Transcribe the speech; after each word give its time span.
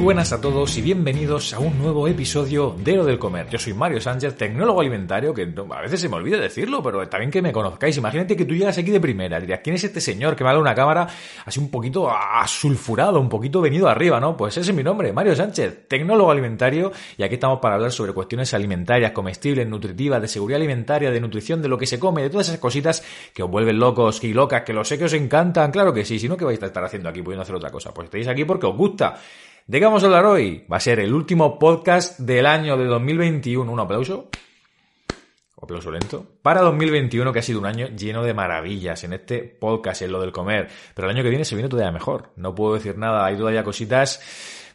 Muy 0.00 0.06
buenas 0.06 0.32
a 0.32 0.40
todos 0.40 0.78
y 0.78 0.80
bienvenidos 0.80 1.52
a 1.52 1.58
un 1.58 1.76
nuevo 1.76 2.08
episodio 2.08 2.74
de 2.82 2.96
Lo 2.96 3.04
del 3.04 3.18
Comer. 3.18 3.50
Yo 3.50 3.58
soy 3.58 3.74
Mario 3.74 4.00
Sánchez, 4.00 4.34
tecnólogo 4.34 4.80
alimentario, 4.80 5.34
que 5.34 5.42
a 5.42 5.80
veces 5.82 6.00
se 6.00 6.08
me 6.08 6.16
olvida 6.16 6.38
decirlo, 6.38 6.82
pero 6.82 7.06
también 7.06 7.30
que 7.30 7.42
me 7.42 7.52
conozcáis. 7.52 7.98
Imagínate 7.98 8.34
que 8.34 8.46
tú 8.46 8.54
llegas 8.54 8.78
aquí 8.78 8.90
de 8.90 8.98
primera, 8.98 9.38
dirías, 9.38 9.60
¿quién 9.62 9.76
es 9.76 9.84
este 9.84 10.00
señor 10.00 10.34
que 10.34 10.42
me 10.42 10.48
habla 10.48 10.62
una 10.62 10.74
cámara 10.74 11.06
así 11.44 11.60
un 11.60 11.70
poquito 11.70 12.10
asulfurado, 12.10 13.20
un 13.20 13.28
poquito 13.28 13.60
venido 13.60 13.90
arriba, 13.90 14.18
¿no? 14.18 14.38
Pues 14.38 14.56
ese 14.56 14.70
es 14.70 14.74
mi 14.74 14.82
nombre, 14.82 15.12
Mario 15.12 15.36
Sánchez, 15.36 15.86
tecnólogo 15.86 16.30
alimentario, 16.30 16.92
y 17.18 17.22
aquí 17.22 17.34
estamos 17.34 17.58
para 17.60 17.74
hablar 17.74 17.92
sobre 17.92 18.14
cuestiones 18.14 18.54
alimentarias, 18.54 19.12
comestibles, 19.12 19.68
nutritivas, 19.68 20.22
de 20.22 20.28
seguridad 20.28 20.56
alimentaria, 20.56 21.10
de 21.10 21.20
nutrición, 21.20 21.60
de 21.60 21.68
lo 21.68 21.76
que 21.76 21.84
se 21.84 21.98
come, 21.98 22.22
de 22.22 22.30
todas 22.30 22.48
esas 22.48 22.58
cositas 22.58 23.04
que 23.34 23.42
os 23.42 23.50
vuelven 23.50 23.78
locos 23.78 24.24
y 24.24 24.32
locas, 24.32 24.62
que 24.62 24.72
lo 24.72 24.82
sé 24.82 24.96
que 24.96 25.04
os 25.04 25.12
encantan, 25.12 25.70
claro 25.70 25.92
que 25.92 26.06
sí, 26.06 26.18
si 26.18 26.26
no, 26.26 26.38
¿qué 26.38 26.46
vais 26.46 26.62
a 26.62 26.66
estar 26.66 26.82
haciendo 26.82 27.10
aquí 27.10 27.20
pudiendo 27.20 27.42
hacer 27.42 27.54
otra 27.54 27.70
cosa? 27.70 27.92
Pues 27.92 28.06
estáis 28.06 28.28
aquí 28.28 28.46
porque 28.46 28.64
os 28.64 28.74
gusta. 28.74 29.20
¿De 29.66 29.78
qué 29.78 29.84
vamos 29.84 30.02
a 30.02 30.06
hablar 30.06 30.26
hoy? 30.26 30.64
Va 30.70 30.78
a 30.78 30.80
ser 30.80 31.00
el 31.00 31.14
último 31.14 31.58
podcast 31.58 32.18
del 32.18 32.46
año 32.46 32.76
de 32.76 32.86
2021. 32.86 33.70
Un 33.70 33.80
aplauso. 33.80 34.28
Aplauso 35.62 35.90
lento. 35.90 36.26
Para 36.42 36.62
2021, 36.62 37.32
que 37.32 37.38
ha 37.38 37.42
sido 37.42 37.60
un 37.60 37.66
año 37.66 37.88
lleno 37.88 38.22
de 38.24 38.34
maravillas 38.34 39.04
en 39.04 39.12
este 39.12 39.40
podcast, 39.40 40.02
en 40.02 40.12
lo 40.12 40.20
del 40.20 40.32
comer. 40.32 40.68
Pero 40.94 41.08
el 41.08 41.14
año 41.14 41.22
que 41.22 41.28
viene 41.28 41.44
se 41.44 41.54
viene 41.54 41.68
todavía 41.68 41.92
mejor. 41.92 42.32
No 42.36 42.54
puedo 42.54 42.74
decir 42.74 42.96
nada. 42.96 43.24
Hay 43.26 43.36
todavía 43.36 43.62
cositas 43.62 44.20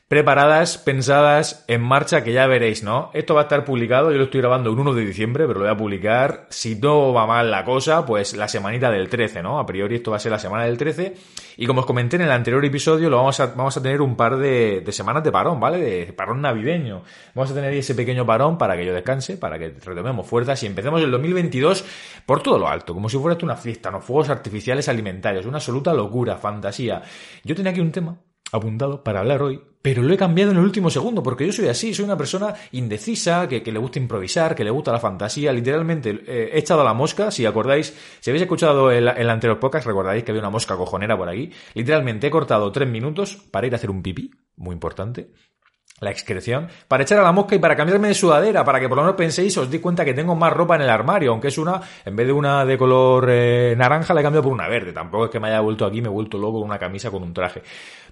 preparadas, 0.08 0.78
pensadas, 0.78 1.66
en 1.67 1.81
marcha, 1.81 2.23
que 2.23 2.31
ya 2.31 2.45
veréis, 2.45 2.84
¿no? 2.84 3.09
Esto 3.16 3.34
va 3.34 3.42
a 3.42 3.44
estar 3.45 3.66
publicado, 3.66 4.11
yo 4.11 4.20
lo 4.20 4.25
estoy 4.25 4.39
grabando 4.39 4.70
el 4.70 4.78
1 4.78 4.94
de 4.94 5.03
diciembre, 5.03 5.48
pero 5.48 5.59
lo 5.59 5.66
voy 5.66 5.73
a 5.73 5.78
publicar, 5.78 6.45
si 6.52 6.75
no 6.75 7.11
va 7.11 7.25
mal 7.25 7.50
la 7.50 7.66
cosa, 7.66 8.06
pues 8.06 8.36
la 8.36 8.48
semanita 8.48 8.92
del 8.92 9.09
13, 9.09 9.42
¿no? 9.42 9.58
A 9.58 9.66
priori 9.66 9.95
esto 9.95 10.11
va 10.11 10.17
a 10.17 10.20
ser 10.20 10.31
la 10.31 10.38
semana 10.38 10.66
del 10.66 10.78
13, 10.78 11.16
y 11.58 11.66
como 11.66 11.80
os 11.80 11.88
comenté 11.88 12.17
en 12.17 12.22
el 12.22 12.31
anterior 12.31 12.64
episodio, 12.64 13.09
lo 13.09 13.17
vamos 13.17 13.39
a, 13.39 13.81
tener 13.81 14.00
un 14.02 14.16
par 14.16 14.38
de, 14.38 14.86
semanas 14.92 15.23
de 15.23 15.31
parón, 15.31 15.59
¿vale? 15.59 15.80
De 15.80 16.14
parón 16.14 16.39
navideño. 16.39 17.02
Vamos 17.33 17.50
a 17.50 17.56
tener 17.56 17.73
ese 17.73 17.95
pequeño 17.95 18.28
parón 18.28 18.59
para 18.59 18.78
que 18.78 18.86
yo 18.86 18.94
descanse, 18.94 19.38
para 19.38 19.58
que 19.58 19.70
retomemos 19.83 20.28
fuerzas 20.28 20.61
y 20.61 20.67
empecemos 20.67 21.02
el 21.02 21.09
2022 21.09 21.83
por 22.28 22.44
todo 22.44 22.59
lo 22.59 22.67
alto, 22.67 22.94
como 22.94 23.09
si 23.09 23.17
fuera 23.17 23.38
una 23.42 23.56
fiesta, 23.56 23.89
¿no? 23.89 24.02
Fuegos 24.02 24.30
artificiales 24.30 24.88
alimentarios, 24.88 25.48
una 25.48 25.58
absoluta 25.58 25.95
locura, 25.95 26.38
fantasía. 26.38 27.02
Yo 27.44 27.56
tenía 27.56 27.72
aquí 27.72 27.80
un 27.80 27.92
tema 27.92 28.20
apuntado 28.51 29.03
para 29.03 29.19
hablar 29.19 29.41
hoy, 29.41 29.61
pero 29.81 30.01
lo 30.01 30.13
he 30.13 30.17
cambiado 30.17 30.51
en 30.51 30.57
el 30.57 30.63
último 30.63 30.89
segundo, 30.89 31.21
porque 31.21 31.45
yo 31.45 31.53
soy 31.53 31.67
así, 31.67 31.93
soy 31.93 32.05
una 32.05 32.17
persona 32.17 32.53
indecisa, 32.71 33.47
que, 33.47 33.61
le 33.61 33.80
gusta 33.80 33.99
improvisar, 33.99 34.55
que 34.55 34.64
le 34.64 34.71
gusta 34.71 34.92
la 34.92 34.99
fantasía, 34.99 35.52
literalmente 35.52 36.21
eh, 36.25 36.49
he 36.53 36.59
echado 36.59 36.81
a 36.81 36.83
la 36.83 36.93
mosca, 36.93 37.31
si 37.31 37.45
acordáis, 37.45 37.95
si 38.20 38.30
habéis 38.30 38.43
escuchado 38.43 38.92
el, 38.92 39.08
el 39.08 39.30
anterior 39.30 39.59
podcast, 39.59 39.86
recordaréis 39.86 40.23
que 40.23 40.31
había 40.31 40.42
una 40.42 40.49
mosca 40.49 40.75
cojonera 40.75 41.17
por 41.17 41.30
aquí, 41.30 41.52
literalmente 41.73 42.27
he 42.27 42.31
cortado 42.31 42.71
tres 42.71 42.89
minutos 42.89 43.37
para 43.52 43.67
ir 43.67 43.73
a 43.73 43.77
hacer 43.77 43.92
un 43.92 44.02
pipí, 44.02 44.31
muy 44.55 44.73
importante, 44.73 45.30
la 46.02 46.11
excreción, 46.11 46.67
para 46.89 47.03
echar 47.03 47.20
a 47.20 47.23
la 47.23 47.31
mosca 47.31 47.55
y 47.55 47.59
para 47.59 47.75
cambiarme 47.75 48.09
de 48.09 48.14
sudadera, 48.14 48.65
para 48.65 48.81
que 48.81 48.89
por 48.89 48.97
lo 48.97 49.03
menos 49.03 49.15
penséis, 49.15 49.58
os 49.58 49.71
di 49.71 49.80
cuenta 49.80 50.03
que 50.03 50.14
tengo 50.14 50.36
más 50.36 50.52
ropa 50.52 50.75
en 50.75 50.81
el 50.81 50.89
armario, 50.89 51.31
aunque 51.31 51.47
es 51.47 51.58
una, 51.58 51.80
en 52.03 52.15
vez 52.15 52.27
de 52.27 52.33
una 52.33 52.65
de 52.65 52.77
color 52.77 53.30
eh, 53.30 53.75
naranja, 53.77 54.14
la 54.14 54.20
he 54.20 54.23
cambiado 54.23 54.43
por 54.43 54.52
una 54.52 54.67
verde. 54.67 54.91
Tampoco 54.91 55.25
es 55.25 55.31
que 55.31 55.39
me 55.39 55.47
haya 55.47 55.61
vuelto 55.61 55.86
aquí, 55.86 56.02
me 56.02 56.08
he 56.08 56.11
vuelto 56.11 56.37
loco 56.37 56.59
con 56.59 56.70
una 56.70 56.77
camisa 56.77 57.09
con 57.11 57.23
un 57.23 57.33
traje. 57.33 57.64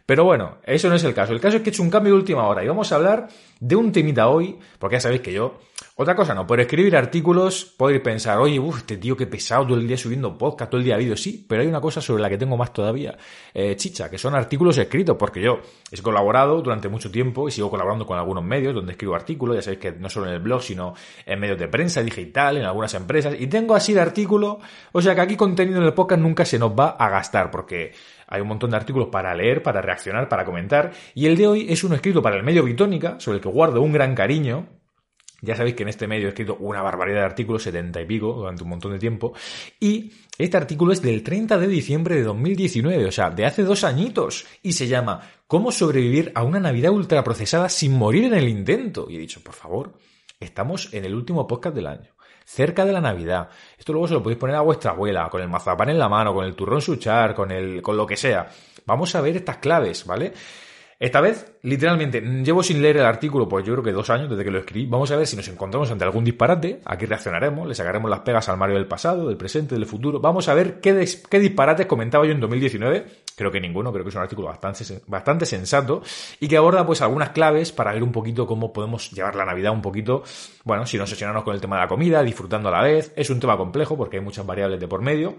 Pero 0.06 0.26
bueno, 0.26 0.58
eso 0.64 0.90
no 0.90 0.96
es 0.96 1.04
el 1.06 1.14
caso. 1.14 1.32
El 1.32 1.40
caso 1.40 1.58
es 1.58 1.64
que 1.64 1.70
he 1.70 1.74
hecho 1.74 1.84
un 1.84 1.90
cambio 1.90 2.14
de 2.14 2.20
última 2.20 2.46
hora 2.48 2.64
y 2.64 2.68
vamos 2.68 2.92
a 2.92 2.96
hablar 2.96 3.30
de 3.60 3.76
un 3.78 3.94
temita 3.94 4.28
hoy, 4.28 4.60
porque 4.78 4.98
ya 4.98 5.00
sabéis 5.00 5.22
que 5.22 5.32
yo, 5.32 5.60
otra 5.96 6.16
cosa 6.16 6.34
no, 6.34 6.46
por 6.46 6.60
escribir 6.60 6.98
artículos 6.98 7.64
podéis 7.64 8.02
pensar, 8.02 8.38
oye, 8.40 8.60
uff, 8.60 8.80
este 8.80 8.98
tío 8.98 9.16
qué 9.16 9.26
pesado 9.28 9.66
todo 9.66 9.78
el 9.78 9.88
día 9.88 9.96
subiendo 9.96 10.38
podcast, 10.38 10.70
todo 10.72 10.80
el 10.80 10.86
día 10.86 10.98
vídeos, 10.98 11.22
sí, 11.22 11.46
pero 11.48 11.62
hay 11.62 11.68
una 11.70 11.80
cosa 11.80 12.02
sobre 12.02 12.22
la 12.22 12.30
que 12.30 12.38
tengo 12.38 12.58
más 12.58 12.74
todavía, 12.74 13.18
eh, 13.54 13.78
chicha, 13.78 14.10
que 14.10 14.18
son 14.18 14.36
artículos 14.36 14.78
escritos, 14.78 15.16
porque 15.18 15.42
yo 15.42 15.60
he 15.90 16.02
colaborado 16.02 16.62
durante 16.62 16.90
mucho 16.90 17.10
tiempo 17.10 17.48
y 17.48 17.52
sigo 17.52 17.70
colaborando 17.70 18.06
con 18.06 18.18
algunos 18.18 18.44
medios 18.44 18.76
donde 18.76 18.92
escribo 18.92 19.16
artículos, 19.16 19.56
ya 19.56 19.62
sabéis 19.62 19.80
que 19.80 19.92
no 19.94 20.10
solo 20.10 20.28
en 20.28 20.34
el 20.34 20.40
blog, 20.40 20.62
sino 20.62 20.94
en 21.26 21.40
medios 21.40 21.58
de 21.58 21.70
prensa 21.70 22.04
digital, 22.04 22.58
en 22.58 22.66
algunas 22.66 22.94
empresas, 22.96 23.36
y 23.40 23.48
tengo 23.48 23.74
así 23.74 23.94
de 23.94 24.02
artículos, 24.02 24.58
o 24.92 25.02
sea 25.02 25.16
que 25.16 25.22
aquí 25.22 25.38
contenido 25.38 25.78
en 25.78 25.86
el 25.86 25.94
podcast 25.94 26.22
nunca 26.22 26.44
se 26.44 26.60
nos 26.60 26.72
va 26.72 26.90
a 26.90 27.08
gastar, 27.08 27.50
porque 27.50 27.94
hay 28.34 28.42
un 28.42 28.48
montón 28.48 28.72
de 28.72 28.78
artículos 28.78 29.10
para 29.10 29.36
leer, 29.36 29.62
para 29.62 29.80
reaccionar, 29.80 30.28
para 30.28 30.44
comentar, 30.44 30.92
y 31.14 31.28
el 31.28 31.38
de 31.38 31.46
hoy 31.46 31.68
es 31.70 31.84
uno 31.84 31.94
escrito 31.94 32.20
para 32.20 32.36
el 32.36 32.42
medio 32.42 32.64
Bitónica, 32.64 33.20
sobre 33.20 33.38
el 33.38 33.44
que 33.44 33.50
guardo 33.50 33.80
un 33.80 33.94
gran 33.94 34.16
cariño, 34.16 34.68
ya 35.44 35.56
sabéis 35.56 35.76
que 35.76 35.84
en 35.84 35.90
este 35.90 36.08
medio 36.08 36.26
he 36.26 36.30
escrito 36.30 36.58
una 36.60 36.82
barbaridad 36.82 37.20
de 37.20 37.26
artículos, 37.26 37.62
70 37.62 38.02
y 38.02 38.06
pico, 38.06 38.34
durante 38.34 38.64
un 38.64 38.70
montón 38.70 38.94
de 38.94 38.98
tiempo. 38.98 39.34
Y 39.78 40.10
este 40.38 40.56
artículo 40.56 40.94
es 40.94 41.02
del 41.02 41.22
30 41.22 41.58
de 41.58 41.68
diciembre 41.68 42.16
de 42.16 42.24
2019, 42.24 43.06
o 43.06 43.12
sea, 43.12 43.30
de 43.30 43.46
hace 43.46 43.64
dos 43.64 43.84
añitos. 43.84 44.46
Y 44.64 44.72
se 44.72 44.88
llama 44.88 45.20
¿Cómo 45.46 45.74
sobrevivir 45.74 46.32
a 46.34 46.44
una 46.44 46.62
Navidad 46.62 46.92
ultraprocesada 46.92 47.68
sin 47.68 47.94
morir 47.94 48.24
en 48.24 48.36
el 48.36 48.48
intento? 48.48 49.08
Y 49.10 49.18
he 49.18 49.20
dicho, 49.20 49.44
por 49.44 49.54
favor, 49.54 50.00
estamos 50.40 50.94
en 50.94 51.04
el 51.04 51.14
último 51.14 51.46
podcast 51.46 51.76
del 51.76 51.88
año. 51.88 52.16
Cerca 52.46 52.86
de 52.86 52.94
la 52.94 53.02
Navidad. 53.02 53.50
Esto 53.78 53.94
luego 53.94 54.08
se 54.08 54.14
lo 54.14 54.24
podéis 54.24 54.40
poner 54.40 54.56
a 54.56 54.62
vuestra 54.62 54.92
abuela, 54.92 55.30
con 55.30 55.42
el 55.42 55.50
mazapán 55.50 55.90
en 55.90 56.00
la 56.00 56.10
mano, 56.10 56.34
con 56.34 56.46
el 56.46 56.56
turrón 56.56 56.82
suchar, 56.82 57.34
con 57.34 57.52
el, 57.52 57.82
con 57.82 57.98
lo 57.98 58.06
que 58.06 58.18
sea. 58.18 58.48
Vamos 58.86 59.16
a 59.16 59.22
ver 59.22 59.38
estas 59.38 59.58
claves, 59.58 60.06
¿vale? 60.06 60.34
Esta 61.04 61.20
vez, 61.20 61.58
literalmente, 61.64 62.22
llevo 62.22 62.64
sin 62.64 62.82
leer 62.82 62.96
el 62.96 63.06
artículo, 63.06 63.50
pues 63.50 63.66
yo 63.66 63.74
creo 63.74 63.84
que 63.84 63.92
dos 63.92 64.10
años 64.10 64.30
desde 64.30 64.46
que 64.46 64.52
lo 64.52 64.60
escribí. 64.60 64.86
Vamos 64.86 65.12
a 65.12 65.18
ver 65.18 65.28
si 65.28 65.36
nos 65.36 65.48
encontramos 65.50 65.92
ante 65.92 66.06
algún 66.06 66.24
disparate. 66.24 66.80
Aquí 66.86 67.06
reaccionaremos, 67.06 67.68
le 67.68 67.76
sacaremos 67.76 68.10
las 68.10 68.22
pegas 68.22 68.48
al 68.48 68.58
Mario 68.58 68.76
del 68.76 68.86
pasado, 68.86 69.28
del 69.28 69.36
presente, 69.36 69.76
del 69.76 69.86
futuro. 69.86 70.22
Vamos 70.22 70.48
a 70.48 70.54
ver 70.54 70.80
qué, 70.80 71.06
qué 71.30 71.40
disparates 71.40 71.88
comentaba 71.88 72.26
yo 72.26 72.32
en 72.32 72.40
2019. 72.40 73.06
Creo 73.36 73.52
que 73.52 73.60
ninguno, 73.60 73.92
creo 73.92 74.04
que 74.04 74.10
es 74.10 74.16
un 74.16 74.22
artículo 74.22 74.48
bastante, 74.48 75.02
bastante 75.08 75.46
sensato 75.46 76.02
y 76.40 76.48
que 76.48 76.58
aborda 76.58 76.86
pues 76.86 77.02
algunas 77.02 77.30
claves 77.30 77.72
para 77.72 77.94
ver 77.94 78.04
un 78.04 78.12
poquito 78.12 78.46
cómo 78.46 78.72
podemos 78.72 79.12
llevar 79.12 79.36
la 79.36 79.46
Navidad 79.46 79.72
un 79.72 79.82
poquito, 79.82 80.24
bueno, 80.64 80.86
sin 80.86 81.02
obsesionarnos 81.02 81.44
con 81.44 81.56
el 81.56 81.62
tema 81.62 81.78
de 81.78 81.84
la 81.84 81.88
comida, 81.88 82.24
disfrutando 82.24 82.70
a 82.70 82.72
la 82.72 82.82
vez. 82.82 83.14
Es 83.16 83.30
un 83.30 83.40
tema 83.40 83.58
complejo 83.58 83.98
porque 83.98 84.18
hay 84.18 84.24
muchas 84.24 84.46
variables 84.46 84.80
de 84.80 84.88
por 84.88 85.02
medio. 85.02 85.36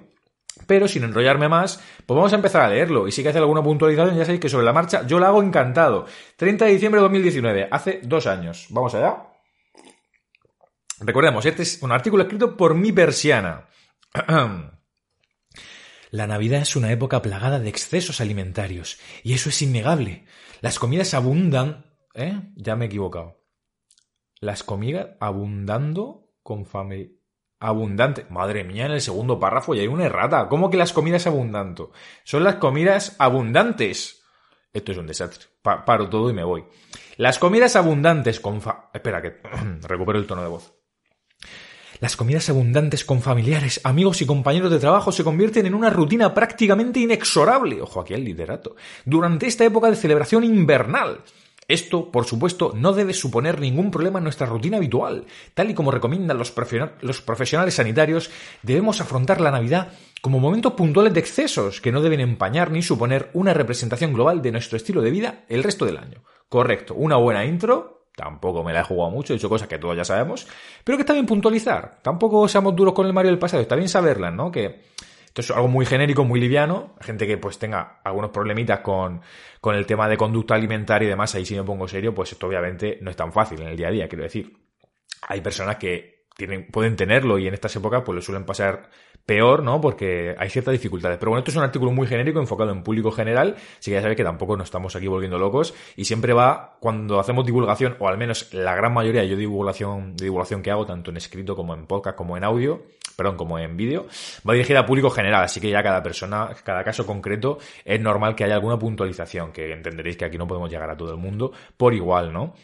Pero 0.66 0.86
sin 0.86 1.02
enrollarme 1.02 1.48
más, 1.48 1.82
pues 2.06 2.16
vamos 2.16 2.32
a 2.32 2.36
empezar 2.36 2.62
a 2.62 2.68
leerlo. 2.68 3.08
Y 3.08 3.12
si 3.12 3.22
que 3.22 3.30
hacer 3.30 3.42
alguna 3.42 3.62
puntualización, 3.62 4.16
ya 4.16 4.24
sabéis 4.24 4.40
que 4.40 4.48
sobre 4.48 4.64
la 4.64 4.72
marcha 4.72 5.04
yo 5.06 5.18
la 5.18 5.28
hago 5.28 5.42
encantado. 5.42 6.06
30 6.36 6.64
de 6.64 6.70
diciembre 6.70 7.00
de 7.00 7.02
2019, 7.02 7.68
hace 7.70 8.00
dos 8.04 8.26
años. 8.26 8.66
Vamos 8.70 8.94
allá. 8.94 9.16
Recordemos, 11.00 11.44
este 11.44 11.62
es 11.62 11.82
un 11.82 11.90
artículo 11.90 12.22
escrito 12.22 12.56
por 12.56 12.74
mi 12.74 12.92
persiana. 12.92 13.66
La 16.14 16.28
Navidad 16.28 16.62
es 16.62 16.76
una 16.76 16.92
época 16.92 17.22
plagada 17.22 17.58
de 17.58 17.68
excesos 17.68 18.20
alimentarios, 18.20 18.98
y 19.24 19.32
eso 19.34 19.48
es 19.48 19.60
innegable. 19.62 20.26
Las 20.60 20.78
comidas 20.78 21.12
abundan... 21.12 21.86
¿Eh? 22.14 22.40
Ya 22.54 22.76
me 22.76 22.84
he 22.84 22.86
equivocado. 22.86 23.42
Las 24.38 24.62
comidas 24.62 25.08
abundando 25.18 26.30
con 26.44 26.66
familia... 26.66 27.08
Abundante. 27.58 28.26
Madre 28.30 28.62
mía, 28.62 28.86
en 28.86 28.92
el 28.92 29.00
segundo 29.00 29.40
párrafo 29.40 29.74
ya 29.74 29.80
hay 29.82 29.88
una 29.88 30.04
errata. 30.04 30.48
¿Cómo 30.48 30.70
que 30.70 30.76
las 30.76 30.92
comidas 30.92 31.26
abundantes? 31.26 31.86
Son 32.22 32.44
las 32.44 32.56
comidas 32.56 33.16
abundantes. 33.18 34.22
Esto 34.72 34.92
es 34.92 34.98
un 34.98 35.08
desastre. 35.08 35.46
Pa- 35.62 35.84
paro 35.84 36.08
todo 36.08 36.30
y 36.30 36.32
me 36.32 36.44
voy. 36.44 36.64
Las 37.16 37.40
comidas 37.40 37.74
abundantes 37.74 38.38
con 38.38 38.60
fa... 38.60 38.88
Espera, 38.94 39.20
que 39.20 39.40
recupero 39.82 40.20
el 40.20 40.28
tono 40.28 40.42
de 40.42 40.48
voz. 40.48 40.74
Las 42.04 42.16
comidas 42.16 42.50
abundantes 42.50 43.02
con 43.02 43.22
familiares, 43.22 43.80
amigos 43.82 44.20
y 44.20 44.26
compañeros 44.26 44.70
de 44.70 44.78
trabajo 44.78 45.10
se 45.10 45.24
convierten 45.24 45.64
en 45.64 45.74
una 45.74 45.88
rutina 45.88 46.34
prácticamente 46.34 47.00
inexorable, 47.00 47.80
ojo 47.80 47.98
aquí 47.98 48.12
el 48.12 48.22
liderato, 48.22 48.76
durante 49.06 49.46
esta 49.46 49.64
época 49.64 49.88
de 49.88 49.96
celebración 49.96 50.44
invernal. 50.44 51.22
Esto, 51.66 52.12
por 52.12 52.26
supuesto, 52.26 52.74
no 52.76 52.92
debe 52.92 53.14
suponer 53.14 53.58
ningún 53.58 53.90
problema 53.90 54.18
en 54.18 54.24
nuestra 54.24 54.46
rutina 54.46 54.76
habitual. 54.76 55.24
Tal 55.54 55.70
y 55.70 55.74
como 55.74 55.90
recomiendan 55.90 56.36
los, 56.36 56.52
los 57.00 57.22
profesionales 57.22 57.72
sanitarios, 57.72 58.30
debemos 58.60 59.00
afrontar 59.00 59.40
la 59.40 59.50
Navidad 59.50 59.94
como 60.20 60.40
momentos 60.40 60.74
puntuales 60.74 61.14
de 61.14 61.20
excesos 61.20 61.80
que 61.80 61.90
no 61.90 62.02
deben 62.02 62.20
empañar 62.20 62.70
ni 62.70 62.82
suponer 62.82 63.30
una 63.32 63.54
representación 63.54 64.12
global 64.12 64.42
de 64.42 64.52
nuestro 64.52 64.76
estilo 64.76 65.00
de 65.00 65.10
vida 65.10 65.46
el 65.48 65.62
resto 65.62 65.86
del 65.86 65.96
año. 65.96 66.22
Correcto, 66.50 66.92
una 66.96 67.16
buena 67.16 67.46
intro, 67.46 68.03
tampoco 68.14 68.62
me 68.62 68.72
la 68.72 68.80
he 68.80 68.84
jugado 68.84 69.10
mucho, 69.10 69.32
he 69.32 69.36
dicho 69.36 69.48
cosas 69.48 69.68
que 69.68 69.78
todos 69.78 69.96
ya 69.96 70.04
sabemos, 70.04 70.46
pero 70.82 70.96
que 70.96 71.02
está 71.02 71.12
bien 71.12 71.26
puntualizar. 71.26 71.98
Tampoco 72.02 72.46
seamos 72.48 72.74
duros 72.76 72.94
con 72.94 73.06
el 73.06 73.12
Mario 73.12 73.30
del 73.30 73.38
pasado, 73.38 73.62
está 73.62 73.76
bien 73.76 73.88
saberlas, 73.88 74.32
¿no? 74.32 74.50
Que 74.50 74.82
esto 75.26 75.40
es 75.40 75.50
algo 75.50 75.66
muy 75.66 75.84
genérico, 75.84 76.24
muy 76.24 76.38
liviano. 76.38 76.94
Gente 77.00 77.26
que 77.26 77.38
pues 77.38 77.58
tenga 77.58 78.00
algunos 78.04 78.30
problemitas 78.30 78.80
con, 78.80 79.20
con 79.60 79.74
el 79.74 79.84
tema 79.84 80.08
de 80.08 80.16
conducta 80.16 80.54
alimentaria 80.54 81.06
y 81.06 81.10
demás, 81.10 81.34
ahí 81.34 81.44
si 81.44 81.56
me 81.56 81.64
pongo 81.64 81.88
serio, 81.88 82.14
pues 82.14 82.30
esto 82.30 82.46
obviamente 82.46 82.98
no 83.00 83.10
es 83.10 83.16
tan 83.16 83.32
fácil 83.32 83.60
en 83.60 83.68
el 83.68 83.76
día 83.76 83.88
a 83.88 83.90
día, 83.90 84.08
quiero 84.08 84.22
decir. 84.22 84.56
Hay 85.26 85.40
personas 85.40 85.76
que 85.76 86.13
tienen, 86.36 86.66
pueden 86.66 86.96
tenerlo 86.96 87.38
y 87.38 87.46
en 87.46 87.54
estas 87.54 87.74
épocas 87.76 88.02
pues 88.04 88.16
lo 88.16 88.22
suelen 88.22 88.44
pasar 88.44 88.90
peor, 89.24 89.62
¿no? 89.62 89.80
Porque 89.80 90.34
hay 90.38 90.50
ciertas 90.50 90.72
dificultades. 90.72 91.18
Pero 91.18 91.30
bueno, 91.30 91.38
esto 91.40 91.50
es 91.50 91.56
un 91.56 91.62
artículo 91.62 91.92
muy 91.92 92.06
genérico, 92.06 92.40
enfocado 92.40 92.70
en 92.72 92.82
público 92.82 93.10
general, 93.10 93.54
así 93.56 93.90
que 93.90 93.92
ya 93.92 94.00
sabéis 94.00 94.16
que 94.16 94.24
tampoco 94.24 94.56
nos 94.56 94.66
estamos 94.66 94.94
aquí 94.96 95.06
volviendo 95.06 95.38
locos 95.38 95.74
y 95.96 96.04
siempre 96.04 96.32
va, 96.32 96.76
cuando 96.80 97.18
hacemos 97.18 97.46
divulgación, 97.46 97.96
o 97.98 98.08
al 98.08 98.18
menos 98.18 98.52
la 98.52 98.74
gran 98.74 98.92
mayoría 98.92 99.24
yo 99.24 99.36
divulgación, 99.36 100.16
de 100.16 100.24
divulgación 100.24 100.62
que 100.62 100.70
hago, 100.70 100.84
tanto 100.84 101.10
en 101.10 101.16
escrito 101.16 101.56
como 101.56 101.74
en 101.74 101.86
podcast, 101.86 102.16
como 102.16 102.36
en 102.36 102.44
audio, 102.44 102.82
perdón, 103.16 103.36
como 103.36 103.58
en 103.58 103.76
vídeo, 103.76 104.06
va 104.48 104.52
dirigida 104.54 104.80
a 104.80 104.86
público 104.86 105.08
general, 105.08 105.44
así 105.44 105.60
que 105.60 105.70
ya 105.70 105.82
cada 105.82 106.02
persona, 106.02 106.50
cada 106.62 106.84
caso 106.84 107.06
concreto, 107.06 107.58
es 107.84 108.00
normal 108.00 108.34
que 108.34 108.44
haya 108.44 108.54
alguna 108.54 108.78
puntualización, 108.78 109.52
que 109.52 109.72
entenderéis 109.72 110.16
que 110.16 110.26
aquí 110.26 110.36
no 110.36 110.46
podemos 110.46 110.70
llegar 110.70 110.90
a 110.90 110.96
todo 110.96 111.12
el 111.12 111.18
mundo 111.18 111.52
por 111.76 111.94
igual, 111.94 112.32
¿no? 112.32 112.54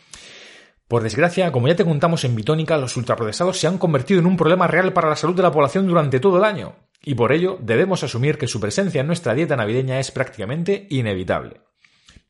Por 0.90 1.04
desgracia, 1.04 1.52
como 1.52 1.68
ya 1.68 1.76
te 1.76 1.84
contamos 1.84 2.24
en 2.24 2.34
Bitónica, 2.34 2.76
los 2.76 2.96
ultraprocesados 2.96 3.56
se 3.56 3.68
han 3.68 3.78
convertido 3.78 4.18
en 4.18 4.26
un 4.26 4.36
problema 4.36 4.66
real 4.66 4.92
para 4.92 5.08
la 5.08 5.14
salud 5.14 5.36
de 5.36 5.42
la 5.44 5.52
población 5.52 5.86
durante 5.86 6.18
todo 6.18 6.38
el 6.38 6.42
año, 6.42 6.74
y 7.00 7.14
por 7.14 7.30
ello 7.30 7.58
debemos 7.60 8.02
asumir 8.02 8.38
que 8.38 8.48
su 8.48 8.58
presencia 8.58 9.00
en 9.00 9.06
nuestra 9.06 9.32
dieta 9.34 9.54
navideña 9.54 10.00
es 10.00 10.10
prácticamente 10.10 10.88
inevitable. 10.90 11.60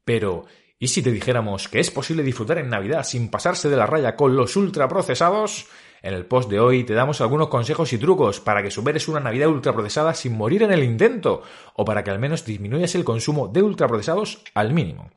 Pero, 0.05 0.45
¿y 0.79 0.89
si 0.89 1.01
te 1.01 1.11
dijéramos 1.11 1.69
que 1.69 1.81
es 1.81 1.91
posible 1.91 2.23
disfrutar 2.23 2.59
en 2.59 2.69
Navidad 2.69 3.03
sin 3.05 3.31
pasarse 3.31 3.71
de 3.71 3.79
la 3.79 3.87
raya 3.87 4.15
con 4.15 4.37
los 4.37 4.55
ultraprocesados? 4.57 5.67
En 6.03 6.13
el 6.13 6.27
post 6.27 6.51
de 6.51 6.61
hoy 6.61 6.85
te 6.85 6.93
damos 6.93 7.23
algunos 7.23 7.49
consejos 7.49 7.95
y 7.95 7.99
trucos 7.99 8.41
para 8.41 8.63
que 8.63 8.71
superes 8.71 9.09
una 9.09 9.21
Navidad 9.21 9.49
ultraprocesada 9.49 10.13
sin 10.13 10.37
morir 10.37 10.65
en 10.65 10.73
el 10.73 10.85
intento, 10.85 11.41
o 11.77 11.87
para 11.87 12.05
que 12.05 12.11
al 12.11 12.19
menos 12.19 12.45
disminuyas 12.45 12.95
el 12.95 13.05
consumo 13.05 13.49
de 13.49 13.63
ultraprocesados 13.63 14.45
al 14.53 14.75
mínimo. 14.75 15.11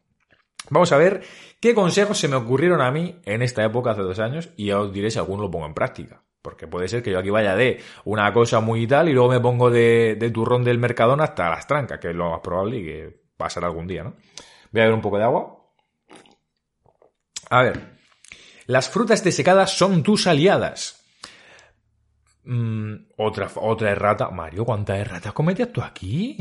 Vamos 0.70 0.92
a 0.92 0.98
ver 0.98 1.24
qué 1.60 1.74
consejos 1.74 2.18
se 2.18 2.28
me 2.28 2.36
ocurrieron 2.36 2.82
a 2.82 2.92
mí 2.92 3.20
en 3.26 3.42
esta 3.42 3.64
época 3.64 3.92
hace 3.92 4.02
dos 4.02 4.20
años 4.20 4.50
y 4.56 4.68
ya 4.68 4.80
os 4.80 4.94
diré 4.94 5.12
si 5.12 5.20
alguno 5.20 5.44
lo 5.44 5.52
pongo 5.52 5.66
en 5.66 5.74
práctica. 5.74 6.24
Porque 6.42 6.68
puede 6.68 6.90
ser 6.90 7.02
que 7.02 7.12
yo 7.12 7.20
aquí 7.20 7.30
vaya 7.30 7.56
de 7.56 7.82
una 8.04 8.34
cosa 8.34 8.60
muy 8.60 8.86
tal 8.86 9.08
y 9.08 9.14
luego 9.14 9.30
me 9.30 9.40
pongo 9.40 9.72
de, 9.72 10.32
turrón 10.34 10.64
del 10.64 10.78
Mercadona 10.78 11.24
hasta 11.24 11.50
las 11.50 11.66
trancas, 11.68 12.00
que 12.00 12.10
es 12.10 12.16
lo 12.16 12.32
más 12.32 12.42
probable 12.42 12.78
y 12.80 12.84
que 12.84 13.22
pasará 13.38 13.68
algún 13.68 13.88
día, 13.88 14.04
¿no? 14.04 14.16
Voy 14.72 14.82
a 14.82 14.86
ver 14.86 14.94
un 14.94 15.02
poco 15.02 15.18
de 15.18 15.24
agua. 15.24 15.58
A 17.50 17.64
ver. 17.64 17.94
Las 18.66 18.90
frutas 18.90 19.24
desecadas 19.24 19.78
son 19.78 20.04
tus 20.04 20.28
aliadas. 20.28 21.02
Mm, 22.44 22.96
otra, 23.18 23.50
otra 23.56 23.92
errata. 23.92 24.30
Mario, 24.30 24.66
¿cuántas 24.66 25.00
erratas 25.00 25.32
cometías 25.32 25.72
tú 25.72 25.82
aquí? 25.82 26.38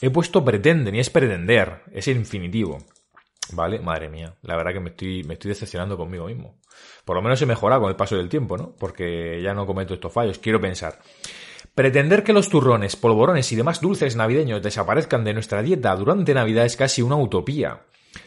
He 0.00 0.10
puesto 0.10 0.44
pretenden 0.44 0.96
y 0.96 1.00
es 1.00 1.10
pretender. 1.10 1.82
Es 1.92 2.08
infinitivo. 2.08 2.78
Vale, 3.52 3.78
madre 3.78 4.08
mía. 4.08 4.34
La 4.42 4.56
verdad 4.56 4.72
que 4.72 4.80
me 4.80 4.90
estoy, 4.90 5.22
me 5.24 5.34
estoy 5.34 5.50
decepcionando 5.50 5.96
conmigo 5.96 6.26
mismo. 6.26 6.58
Por 7.04 7.16
lo 7.16 7.22
menos 7.22 7.40
he 7.42 7.46
mejorado 7.46 7.82
con 7.82 7.90
el 7.90 7.96
paso 7.96 8.16
del 8.16 8.28
tiempo, 8.28 8.56
¿no? 8.56 8.74
Porque 8.76 9.40
ya 9.42 9.54
no 9.54 9.66
cometo 9.66 9.94
estos 9.94 10.12
fallos. 10.12 10.38
Quiero 10.38 10.60
pensar. 10.60 10.98
Pretender 11.74 12.22
que 12.22 12.32
los 12.32 12.48
turrones, 12.48 12.96
polvorones 12.96 13.50
y 13.52 13.56
demás 13.56 13.80
dulces 13.80 14.16
navideños 14.16 14.62
desaparezcan 14.62 15.24
de 15.24 15.34
nuestra 15.34 15.62
dieta 15.62 15.94
durante 15.96 16.32
Navidad 16.32 16.64
es 16.64 16.76
casi 16.76 17.02
una 17.02 17.16
utopía. 17.16 17.82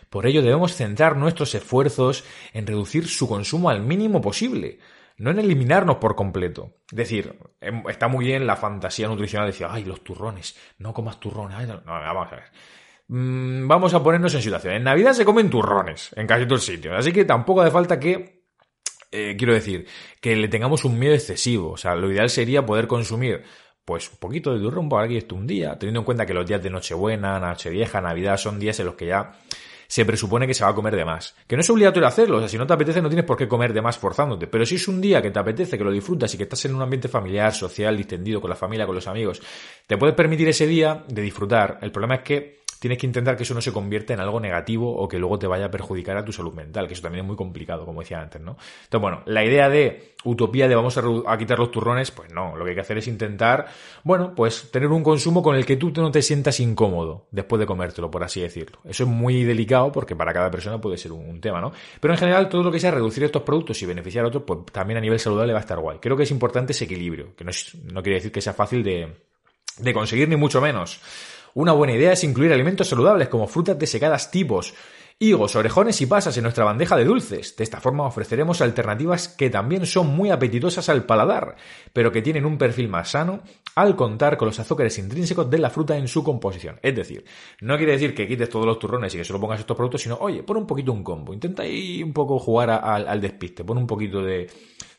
Por 0.09 0.27
ello 0.27 0.41
debemos 0.41 0.75
centrar 0.75 1.15
nuestros 1.15 1.55
esfuerzos 1.55 2.25
en 2.53 2.67
reducir 2.67 3.07
su 3.07 3.27
consumo 3.27 3.69
al 3.69 3.81
mínimo 3.81 4.19
posible, 4.19 4.79
no 5.17 5.31
en 5.31 5.39
eliminarnos 5.39 5.97
por 5.97 6.15
completo. 6.15 6.73
Es 6.91 6.97
decir, 6.97 7.39
em, 7.61 7.83
está 7.87 8.09
muy 8.09 8.25
bien 8.25 8.45
la 8.45 8.57
fantasía 8.57 9.07
nutricional 9.07 9.47
de 9.47 9.53
decir, 9.53 9.67
ay, 9.69 9.85
los 9.85 10.03
turrones, 10.03 10.57
no 10.77 10.93
comas 10.93 11.19
turrones. 11.19 11.67
no, 11.67 11.81
vamos 11.85 12.27
a 12.31 12.35
ver. 12.35 12.51
Mm, 13.09 13.67
vamos 13.67 13.93
a 13.93 14.03
ponernos 14.03 14.33
en 14.33 14.41
situación. 14.41 14.73
En 14.75 14.83
Navidad 14.83 15.13
se 15.13 15.25
comen 15.25 15.49
turrones 15.49 16.11
en 16.15 16.27
casi 16.27 16.45
todos 16.45 16.65
sitios, 16.65 16.95
así 16.97 17.11
que 17.11 17.25
tampoco 17.25 17.61
hace 17.61 17.71
falta 17.71 17.99
que, 17.99 18.43
eh, 19.11 19.35
quiero 19.37 19.53
decir, 19.53 19.87
que 20.19 20.35
le 20.35 20.47
tengamos 20.49 20.83
un 20.83 20.99
miedo 20.99 21.13
excesivo. 21.13 21.71
O 21.71 21.77
sea, 21.77 21.95
lo 21.95 22.11
ideal 22.11 22.29
sería 22.29 22.65
poder 22.65 22.87
consumir 22.87 23.43
pues 23.85 24.09
un 24.11 24.17
poquito 24.17 24.53
de 24.53 24.59
turrón 24.59 24.89
para 24.89 25.05
aquí 25.05 25.15
esto 25.15 25.35
un 25.35 25.47
día, 25.47 25.79
teniendo 25.79 26.01
en 26.01 26.05
cuenta 26.05 26.25
que 26.25 26.33
los 26.33 26.45
días 26.45 26.61
de 26.61 26.69
Nochebuena, 26.69 27.39
Nochevieja, 27.39 28.01
Navidad 28.01 28.35
son 28.35 28.59
días 28.59 28.77
en 28.81 28.87
los 28.87 28.95
que 28.95 29.05
ya 29.07 29.31
se 29.87 30.03
presupone 30.03 30.45
que 30.45 30.53
se 30.53 30.65
va 30.65 30.71
a 30.71 30.75
comer 30.75 30.93
de 30.93 31.05
más. 31.05 31.35
Que 31.47 31.55
no 31.55 31.61
es 31.61 31.69
obligatorio 31.69 32.05
hacerlo, 32.05 32.35
o 32.35 32.39
sea, 32.39 32.49
si 32.49 32.57
no 32.57 32.67
te 32.67 32.73
apetece 32.73 33.01
no 33.01 33.07
tienes 33.07 33.23
por 33.23 33.37
qué 33.37 33.47
comer 33.47 33.71
de 33.71 33.81
más 33.81 33.97
forzándote, 33.97 34.47
pero 34.47 34.65
si 34.65 34.75
es 34.75 34.89
un 34.89 34.99
día 34.99 35.21
que 35.21 35.31
te 35.31 35.39
apetece, 35.39 35.77
que 35.77 35.85
lo 35.85 35.91
disfrutas 35.91 36.33
y 36.33 36.37
que 36.37 36.43
estás 36.43 36.65
en 36.65 36.75
un 36.75 36.81
ambiente 36.81 37.07
familiar, 37.07 37.53
social, 37.53 37.95
distendido, 37.95 38.41
con 38.41 38.49
la 38.49 38.57
familia, 38.57 38.85
con 38.85 38.95
los 38.95 39.07
amigos, 39.07 39.41
te 39.85 39.97
puedes 39.97 40.15
permitir 40.15 40.49
ese 40.49 40.67
día 40.67 41.05
de 41.07 41.21
disfrutar. 41.21 41.79
El 41.81 41.93
problema 41.93 42.15
es 42.15 42.21
que 42.23 42.57
tienes 42.79 42.97
que 42.97 43.05
intentar 43.05 43.35
que 43.35 43.43
eso 43.43 43.53
no 43.53 43.61
se 43.61 43.71
convierta 43.71 44.13
en 44.13 44.19
algo 44.19 44.39
negativo 44.39 44.95
o 44.95 45.07
que 45.07 45.19
luego 45.19 45.39
te 45.39 45.47
vaya 45.47 45.65
a 45.65 45.71
perjudicar 45.71 46.17
a 46.17 46.25
tu 46.25 46.31
salud 46.31 46.53
mental, 46.53 46.87
que 46.87 46.93
eso 46.93 47.01
también 47.01 47.23
es 47.23 47.27
muy 47.27 47.35
complicado, 47.35 47.85
como 47.85 48.01
decía 48.01 48.21
antes, 48.21 48.41
¿no? 48.41 48.57
Entonces, 48.83 49.01
bueno, 49.01 49.21
la 49.25 49.43
idea 49.43 49.69
de 49.69 50.15
utopía 50.23 50.67
de 50.67 50.75
vamos 50.75 50.97
a, 50.97 51.37
quitar 51.37 51.59
los 51.59 51.71
turrones, 51.71 52.11
pues 52.11 52.31
no, 52.33 52.55
lo 52.55 52.63
que 52.63 52.71
hay 52.71 52.75
que 52.75 52.81
hacer 52.81 52.97
es 52.97 53.07
intentar, 53.07 53.67
bueno, 54.03 54.33
pues 54.35 54.69
tener 54.71 54.89
un 54.89 55.03
consumo 55.03 55.41
con 55.41 55.55
el 55.55 55.65
que 55.65 55.77
tú 55.77 55.91
no 55.95 56.11
te 56.11 56.21
sientas 56.21 56.59
incómodo 56.59 57.27
después 57.31 57.59
de 57.59 57.65
comértelo, 57.65 58.11
por 58.11 58.23
así 58.23 58.41
decirlo. 58.41 58.79
Eso 58.83 59.03
es 59.03 59.09
muy 59.09 59.43
delicado 59.43 59.91
porque 59.91 60.15
para 60.15 60.33
cada 60.33 60.51
persona 60.51 60.79
puede 60.79 60.97
ser 60.97 61.11
un, 61.11 61.39
tema, 61.39 61.61
¿no? 61.61 61.71
Pero 61.99 62.13
en 62.13 62.19
general 62.19 62.49
todo 62.49 62.63
lo 62.63 62.71
que 62.71 62.79
sea 62.79 62.91
reducir 62.91 63.23
estos 63.23 63.43
productos 63.43 63.81
y 63.81 63.85
beneficiar 63.85 64.25
a 64.25 64.29
otros, 64.29 64.43
pues 64.45 64.59
también 64.71 64.97
a 64.97 65.01
nivel 65.01 65.19
saludable 65.19 65.53
va 65.53 65.59
a 65.59 65.61
estar 65.61 65.79
guay. 65.79 65.99
Creo 65.99 66.17
que 66.17 66.23
es 66.23 66.31
importante 66.31 66.71
ese 66.71 66.85
equilibrio, 66.85 67.35
que 67.35 67.45
no, 67.45 68.01
quiere 68.01 68.15
decir 68.15 68.31
que 68.31 68.41
sea 68.41 68.53
fácil 68.53 68.83
de 68.83 69.93
conseguir 69.93 70.27
ni 70.27 70.35
mucho 70.35 70.59
menos. 70.61 70.99
Una 71.57 71.71
buena 71.71 71.95
idea 71.95 72.11
es 72.11 72.23
incluir 72.23 72.53
alimentos 72.53 72.87
saludables 72.87 73.29
como 73.29 73.47
frutas 73.47 73.79
desecadas 73.79 74.29
tipos, 74.29 74.75
higos, 75.17 75.55
orejones 75.55 75.99
y 76.01 76.05
pasas 76.05 76.37
en 76.37 76.43
nuestra 76.43 76.65
bandeja 76.65 76.95
de 76.95 77.03
dulces. 77.03 77.55
De 77.55 77.63
esta 77.63 77.81
forma 77.81 78.05
ofreceremos 78.05 78.61
alternativas 78.61 79.27
que 79.27 79.49
también 79.49 79.87
son 79.87 80.05
muy 80.05 80.29
apetitosas 80.29 80.87
al 80.89 81.05
paladar, 81.05 81.55
pero 81.93 82.11
que 82.11 82.21
tienen 82.21 82.45
un 82.45 82.59
perfil 82.59 82.89
más 82.89 83.09
sano 83.09 83.41
al 83.73 83.95
contar 83.95 84.37
con 84.37 84.45
los 84.45 84.59
azúcares 84.59 84.99
intrínsecos 84.99 85.49
de 85.49 85.57
la 85.57 85.71
fruta 85.71 85.97
en 85.97 86.07
su 86.07 86.23
composición. 86.23 86.79
Es 86.83 86.95
decir, 86.95 87.25
no 87.61 87.75
quiere 87.77 87.93
decir 87.93 88.13
que 88.13 88.27
quites 88.27 88.51
todos 88.51 88.67
los 88.67 88.77
turrones 88.77 89.15
y 89.15 89.17
que 89.17 89.23
solo 89.23 89.39
pongas 89.39 89.59
estos 89.59 89.75
productos, 89.75 90.03
sino, 90.03 90.15
oye, 90.21 90.43
pon 90.43 90.57
un 90.57 90.67
poquito 90.67 90.91
un 90.91 91.03
combo. 91.03 91.33
Intenta 91.33 91.63
un 91.63 92.13
poco 92.13 92.37
jugar 92.37 92.69
al 92.69 93.19
despiste. 93.19 93.63
Pon 93.63 93.79
un 93.79 93.87
poquito 93.87 94.21
de, 94.21 94.47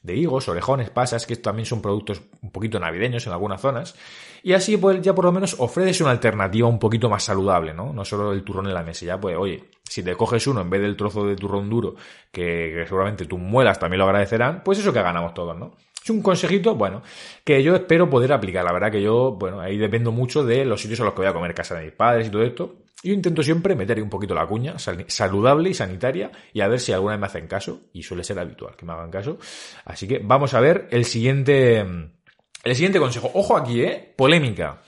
de 0.03 0.17
higos, 0.17 0.49
orejones, 0.49 0.91
pasas, 0.91 1.27
que 1.27 1.37
también 1.37 1.67
son 1.67 1.83
productos 1.83 2.23
un 2.43 2.51
poquito 2.51 2.79
navideños 2.79 3.27
en 3.27 3.33
algunas 3.33 3.61
zonas. 3.61 3.95
Y 4.43 4.53
así 4.53 4.77
pues 4.77 5.01
ya 5.03 5.15
por 5.15 5.25
lo 5.25 5.33
menos 5.33 5.57
ofreces 5.59 6.01
una 6.01 6.11
alternativa 6.11 6.69
un 6.69 6.79
poquito 6.79 7.09
más 7.09 7.25
saludable, 7.25 7.75
¿no? 7.75 7.93
No 7.93 8.05
solo 8.05 8.33
el 8.33 8.45
turrón 8.45 8.67
en 8.67 8.75
la 8.75 8.83
mesa, 8.83 9.05
ya 9.05 9.21
pues 9.21 9.37
oye, 9.37 9.65
si 9.83 10.03
te 10.03 10.15
coges 10.15 10.47
uno 10.47 10.61
en 10.61 10.71
vez 10.71 10.81
del 10.81 10.97
trozo 10.97 11.27
de 11.27 11.37
turrón 11.37 11.69
duro, 11.69 11.97
que, 12.31 12.85
seguramente 12.87 13.25
tus 13.25 13.39
muelas 13.39 13.79
también 13.79 13.99
lo 13.99 14.05
agradecerán, 14.05 14.63
pues 14.65 14.79
eso 14.79 14.93
que 14.93 15.03
ganamos 15.03 15.35
todos, 15.35 15.57
¿no? 15.57 15.77
Es 16.03 16.11
un 16.11 16.23
consejito, 16.23 16.75
bueno, 16.75 17.03
que 17.45 17.63
yo 17.63 17.75
espero 17.75 18.09
poder 18.09 18.33
aplicar. 18.33 18.65
La 18.65 18.73
verdad 18.73 18.91
que 18.91 19.03
yo, 19.03 19.33
bueno, 19.33 19.61
ahí 19.61 19.77
dependo 19.77 20.13
mucho 20.13 20.45
de 20.45 20.65
los 20.65 20.81
sitios 20.81 21.01
a 21.01 21.05
los 21.05 21.13
que 21.13 21.21
voy 21.21 21.27
a 21.27 21.35
comer, 21.35 21.53
casa 21.53 21.75
de 21.75 21.85
mis 21.85 21.93
padres 21.93 22.29
y 22.29 22.31
todo 22.31 22.43
esto. 22.43 22.77
Yo 23.03 23.13
intento 23.13 23.43
siempre 23.43 23.77
meter 23.77 24.03
un 24.03 24.11
poquito 24.11 24.35
la 24.35 24.47
cuña, 24.47 24.75
saludable 24.79 25.71
y 25.71 25.75
sanitaria, 25.75 26.33
y 26.53 26.61
a 26.61 26.69
ver 26.69 26.81
si 26.81 26.93
alguna 26.93 27.15
vez 27.15 27.21
me 27.21 27.27
hacen 27.27 27.47
caso, 27.47 27.83
y 27.93 28.03
suele 28.03 28.25
ser 28.25 28.39
habitual 28.39 28.75
que 28.77 28.85
me 28.85 28.93
hagan 28.93 29.11
caso. 29.11 29.39
Así 29.85 30.09
que 30.09 30.19
vamos 30.19 30.55
a 30.55 30.61
ver 30.61 30.89
el 30.91 31.05
siguiente, 31.05 31.79
el 31.79 32.75
siguiente 32.75 32.99
consejo. 32.99 33.31
Ojo 33.35 33.57
aquí, 33.57 33.83
eh, 33.83 34.15
polémica. 34.17 34.83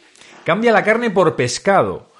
Cambia 0.44 0.72
la 0.72 0.82
carne 0.82 1.10
por 1.10 1.36
pescado. 1.36 2.10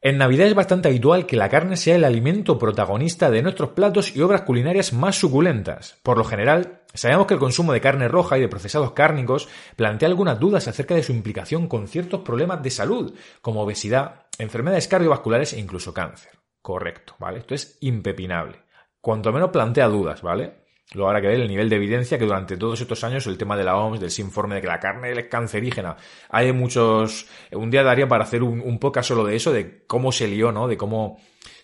En 0.00 0.18
Navidad 0.18 0.46
es 0.46 0.54
bastante 0.54 0.88
habitual 0.88 1.26
que 1.26 1.36
la 1.36 1.48
carne 1.48 1.76
sea 1.76 1.96
el 1.96 2.04
alimento 2.04 2.58
protagonista 2.58 3.28
de 3.30 3.42
nuestros 3.42 3.70
platos 3.70 4.14
y 4.14 4.20
obras 4.20 4.42
culinarias 4.42 4.92
más 4.92 5.16
suculentas. 5.16 5.98
Por 6.04 6.16
lo 6.16 6.24
general, 6.24 6.82
sabemos 6.94 7.26
que 7.26 7.34
el 7.34 7.40
consumo 7.40 7.72
de 7.72 7.80
carne 7.80 8.06
roja 8.06 8.38
y 8.38 8.42
de 8.42 8.48
procesados 8.48 8.92
cárnicos 8.92 9.48
plantea 9.74 10.08
algunas 10.08 10.38
dudas 10.38 10.68
acerca 10.68 10.94
de 10.94 11.02
su 11.02 11.12
implicación 11.12 11.66
con 11.66 11.88
ciertos 11.88 12.20
problemas 12.20 12.62
de 12.62 12.70
salud, 12.70 13.14
como 13.40 13.62
obesidad, 13.62 14.25
enfermedades 14.38 14.88
cardiovasculares 14.88 15.52
e 15.52 15.60
incluso 15.60 15.92
cáncer. 15.92 16.32
Correcto, 16.62 17.14
¿vale? 17.18 17.38
Esto 17.38 17.54
es 17.54 17.78
impepinable. 17.80 18.64
Cuanto 19.00 19.32
menos 19.32 19.50
plantea 19.50 19.86
dudas, 19.88 20.22
¿vale? 20.22 20.66
Luego 20.92 21.08
habrá 21.08 21.20
que 21.20 21.28
ver 21.28 21.40
el 21.40 21.48
nivel 21.48 21.68
de 21.68 21.76
evidencia 21.76 22.18
que 22.18 22.24
durante 22.24 22.56
todos 22.56 22.80
estos 22.80 23.02
años 23.02 23.26
el 23.26 23.38
tema 23.38 23.56
de 23.56 23.64
la 23.64 23.76
OMS, 23.76 24.00
del 24.00 24.12
informe 24.18 24.56
de 24.56 24.60
que 24.60 24.66
la 24.68 24.78
carne 24.78 25.12
es 25.12 25.24
cancerígena. 25.26 25.96
Hay 26.28 26.52
muchos. 26.52 27.26
Un 27.52 27.70
día 27.70 27.82
daría 27.82 28.06
para 28.06 28.24
hacer 28.24 28.42
un, 28.42 28.60
un 28.60 28.78
podcast 28.78 29.08
solo 29.08 29.24
de 29.24 29.34
eso, 29.36 29.52
de 29.52 29.84
cómo 29.86 30.12
se 30.12 30.28
lió, 30.28 30.52
¿no? 30.52 30.68
De 30.68 30.76
cómo 30.76 31.18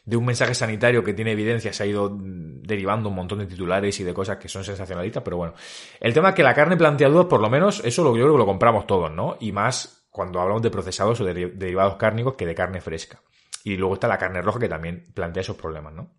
de 0.04 0.16
un 0.16 0.24
mensaje 0.24 0.54
sanitario 0.54 1.04
que 1.04 1.14
tiene 1.14 1.32
evidencia 1.32 1.72
se 1.72 1.84
ha 1.84 1.86
ido 1.86 2.10
derivando 2.12 3.08
un 3.08 3.14
montón 3.14 3.38
de 3.38 3.46
titulares 3.46 3.98
y 4.00 4.04
de 4.04 4.12
cosas 4.12 4.38
que 4.38 4.48
son 4.48 4.64
sensacionalistas, 4.64 5.22
pero 5.22 5.36
bueno. 5.36 5.54
El 6.00 6.12
tema 6.12 6.30
es 6.30 6.34
que 6.34 6.42
la 6.42 6.54
carne 6.54 6.76
plantea 6.76 7.08
dudas, 7.08 7.26
por 7.26 7.40
lo 7.40 7.48
menos, 7.48 7.82
eso 7.84 8.02
lo, 8.02 8.16
yo 8.16 8.24
creo 8.24 8.32
que 8.32 8.38
lo 8.38 8.46
compramos 8.46 8.86
todos, 8.86 9.12
¿no? 9.12 9.36
Y 9.40 9.52
más 9.52 10.01
cuando 10.12 10.40
hablamos 10.40 10.62
de 10.62 10.70
procesados 10.70 11.20
o 11.20 11.24
de 11.24 11.48
derivados 11.48 11.96
cárnicos 11.96 12.34
que 12.34 12.46
de 12.46 12.54
carne 12.54 12.80
fresca. 12.80 13.20
Y 13.64 13.76
luego 13.76 13.94
está 13.94 14.06
la 14.06 14.18
carne 14.18 14.42
roja 14.42 14.60
que 14.60 14.68
también 14.68 15.04
plantea 15.14 15.40
esos 15.40 15.56
problemas, 15.56 15.94
¿no? 15.94 16.10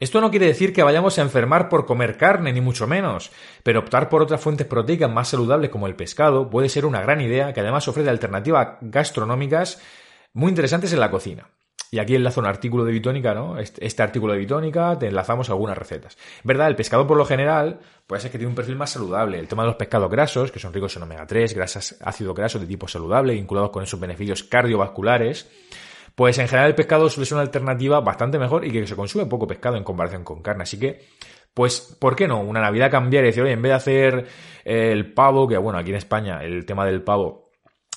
Esto 0.00 0.20
no 0.20 0.30
quiere 0.30 0.46
decir 0.46 0.72
que 0.72 0.82
vayamos 0.82 1.18
a 1.18 1.22
enfermar 1.22 1.68
por 1.68 1.86
comer 1.86 2.16
carne, 2.16 2.52
ni 2.52 2.60
mucho 2.60 2.86
menos, 2.86 3.30
pero 3.62 3.80
optar 3.80 4.08
por 4.08 4.22
otras 4.22 4.40
fuentes 4.40 4.66
proteicas 4.66 5.10
más 5.10 5.28
saludables 5.28 5.70
como 5.70 5.86
el 5.86 5.94
pescado 5.94 6.50
puede 6.50 6.68
ser 6.68 6.84
una 6.84 7.00
gran 7.00 7.20
idea 7.20 7.52
que 7.52 7.60
además 7.60 7.86
ofrece 7.86 8.10
alternativas 8.10 8.76
gastronómicas 8.80 9.80
muy 10.32 10.48
interesantes 10.48 10.92
en 10.92 11.00
la 11.00 11.12
cocina. 11.12 11.48
Y 11.94 12.00
aquí 12.00 12.16
enlazo 12.16 12.40
un 12.40 12.46
artículo 12.46 12.84
de 12.84 12.90
Bitónica, 12.90 13.34
¿no? 13.34 13.56
Este, 13.56 13.86
este, 13.86 14.02
artículo 14.02 14.32
de 14.32 14.40
Bitónica, 14.40 14.98
te 14.98 15.06
enlazamos 15.06 15.48
algunas 15.48 15.78
recetas. 15.78 16.18
¿Verdad? 16.42 16.66
El 16.66 16.74
pescado 16.74 17.06
por 17.06 17.16
lo 17.16 17.24
general 17.24 17.78
puede 18.08 18.20
ser 18.20 18.32
que 18.32 18.38
tiene 18.38 18.48
un 18.48 18.56
perfil 18.56 18.74
más 18.74 18.90
saludable. 18.90 19.38
El 19.38 19.46
tema 19.46 19.62
de 19.62 19.68
los 19.68 19.76
pescados 19.76 20.10
grasos, 20.10 20.50
que 20.50 20.58
son 20.58 20.72
ricos 20.72 20.96
en 20.96 21.04
omega 21.04 21.24
3, 21.24 21.54
grasas 21.54 21.96
ácido 22.00 22.34
graso 22.34 22.58
de 22.58 22.66
tipo 22.66 22.88
saludable, 22.88 23.34
vinculados 23.34 23.70
con 23.70 23.84
esos 23.84 24.00
beneficios 24.00 24.42
cardiovasculares, 24.42 25.48
pues 26.16 26.36
en 26.38 26.48
general 26.48 26.70
el 26.70 26.74
pescado 26.74 27.08
suele 27.08 27.26
ser 27.26 27.36
una 27.36 27.42
alternativa 27.42 28.00
bastante 28.00 28.40
mejor 28.40 28.64
y 28.64 28.72
que 28.72 28.84
se 28.88 28.96
consume 28.96 29.26
poco 29.26 29.46
pescado 29.46 29.76
en 29.76 29.84
comparación 29.84 30.24
con 30.24 30.42
carne. 30.42 30.64
Así 30.64 30.80
que, 30.80 31.00
pues, 31.54 31.96
¿por 32.00 32.16
qué 32.16 32.26
no? 32.26 32.40
Una 32.40 32.60
Navidad 32.60 32.90
cambiar 32.90 33.22
y 33.22 33.28
decir, 33.28 33.44
oye, 33.44 33.52
en 33.52 33.62
vez 33.62 33.70
de 33.70 33.76
hacer 33.76 34.26
el 34.64 35.14
pavo, 35.14 35.46
que 35.46 35.58
bueno, 35.58 35.78
aquí 35.78 35.90
en 35.90 35.96
España 35.98 36.42
el 36.42 36.66
tema 36.66 36.84
del 36.86 37.04
pavo 37.04 37.43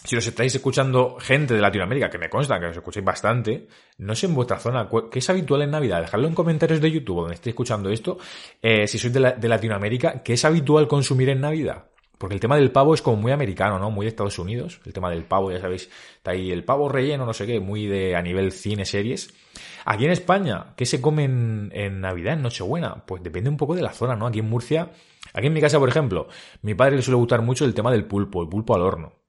si 0.08 0.16
os 0.16 0.26
estáis 0.26 0.56
escuchando 0.56 1.18
gente 1.20 1.54
de 1.54 1.60
Latinoamérica, 1.60 2.10
que 2.10 2.18
me 2.18 2.30
consta 2.30 2.58
que 2.62 2.68
os 2.68 2.78
escucháis 2.78 3.06
bastante, 3.06 3.68
no 3.98 4.16
sé 4.16 4.28
en 4.28 4.36
vuestra 4.36 4.58
zona 4.58 4.88
qué 5.12 5.20
es 5.20 5.30
habitual 5.30 5.64
en 5.64 5.72
Navidad. 5.72 6.00
Dejadlo 6.00 6.30
en 6.30 6.34
comentarios 6.34 6.80
de 6.80 6.90
YouTube 6.90 7.20
donde 7.24 7.36
estéis 7.36 7.52
escuchando 7.52 7.90
esto. 7.90 8.18
Eh, 8.62 8.88
si 8.88 8.98
sois 8.98 9.12
de, 9.12 9.34
de, 9.38 9.48
Latinoamérica, 9.50 10.24
¿qué 10.24 10.32
es 10.32 10.46
habitual 10.46 10.88
consumir 10.88 11.28
en 11.28 11.42
Navidad? 11.42 11.88
Porque 12.18 12.36
el 12.36 12.40
tema 12.40 12.56
del 12.56 12.72
pavo 12.72 12.94
es 12.94 13.02
como 13.02 13.18
muy 13.18 13.34
americano, 13.34 13.80
¿no? 13.80 13.92
Muy 13.92 14.06
de 14.06 14.12
Estados 14.12 14.40
Unidos. 14.40 14.80
El 14.86 14.94
tema 14.94 15.10
del 15.10 15.26
pavo, 15.26 15.52
ya 15.52 15.60
sabéis, 15.60 15.90
está 16.16 16.32
ahí 16.32 16.54
el 16.54 16.64
pavo 16.64 16.88
relleno, 16.88 17.26
no 17.26 17.34
sé 17.34 17.46
qué, 17.46 17.60
muy 17.60 17.86
de 17.88 18.16
a 18.16 18.22
nivel 18.22 18.54
cine, 18.54 18.86
series. 18.86 19.34
Aquí 19.84 20.06
en 20.06 20.12
España, 20.12 20.68
¿qué 20.78 20.86
se 20.86 21.02
come 21.02 21.26
en, 21.26 21.70
en 21.74 22.00
Navidad, 22.00 22.36
en 22.36 22.44
Nochebuena? 22.44 23.04
Pues 23.06 23.22
depende 23.22 23.50
un 23.50 23.58
poco 23.58 23.76
de 23.76 23.82
la 23.82 23.92
zona, 23.92 24.16
¿no? 24.16 24.26
Aquí 24.26 24.40
en 24.40 24.50
Murcia, 24.50 24.90
aquí 25.34 25.48
en 25.48 25.54
mi 25.54 25.60
casa, 25.60 25.80
por 25.80 25.90
ejemplo, 25.90 26.30
mi 26.62 26.76
padre 26.76 26.96
le 26.96 27.02
suele 27.02 27.18
gustar 27.18 27.42
mucho 27.42 27.66
el 27.66 27.74
tema 27.74 27.92
del 27.92 28.06
pulpo, 28.06 28.42
el 28.42 28.48
pulpo 28.48 28.74
al 28.74 28.84
horno 28.84 29.27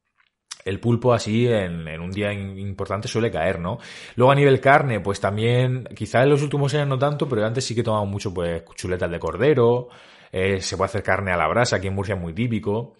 el 0.64 0.80
pulpo 0.80 1.12
así 1.12 1.46
en, 1.46 1.88
un 2.00 2.10
día 2.10 2.32
importante 2.32 3.08
suele 3.08 3.30
caer, 3.30 3.58
¿no? 3.58 3.78
Luego 4.16 4.32
a 4.32 4.34
nivel 4.34 4.60
carne, 4.60 5.00
pues 5.00 5.20
también, 5.20 5.88
quizá 5.94 6.22
en 6.22 6.30
los 6.30 6.42
últimos 6.42 6.74
años 6.74 6.88
no 6.88 6.98
tanto, 6.98 7.28
pero 7.28 7.44
antes 7.44 7.64
sí 7.64 7.74
que 7.74 7.82
tomamos 7.82 8.08
mucho, 8.08 8.32
pues, 8.32 8.62
chuletas 8.74 9.10
de 9.10 9.18
cordero, 9.18 9.88
eh, 10.32 10.60
se 10.60 10.76
puede 10.76 10.86
hacer 10.86 11.02
carne 11.02 11.32
a 11.32 11.36
la 11.36 11.48
brasa, 11.48 11.76
aquí 11.76 11.86
en 11.86 11.94
Murcia 11.94 12.14
es 12.14 12.20
muy 12.20 12.34
típico, 12.34 12.94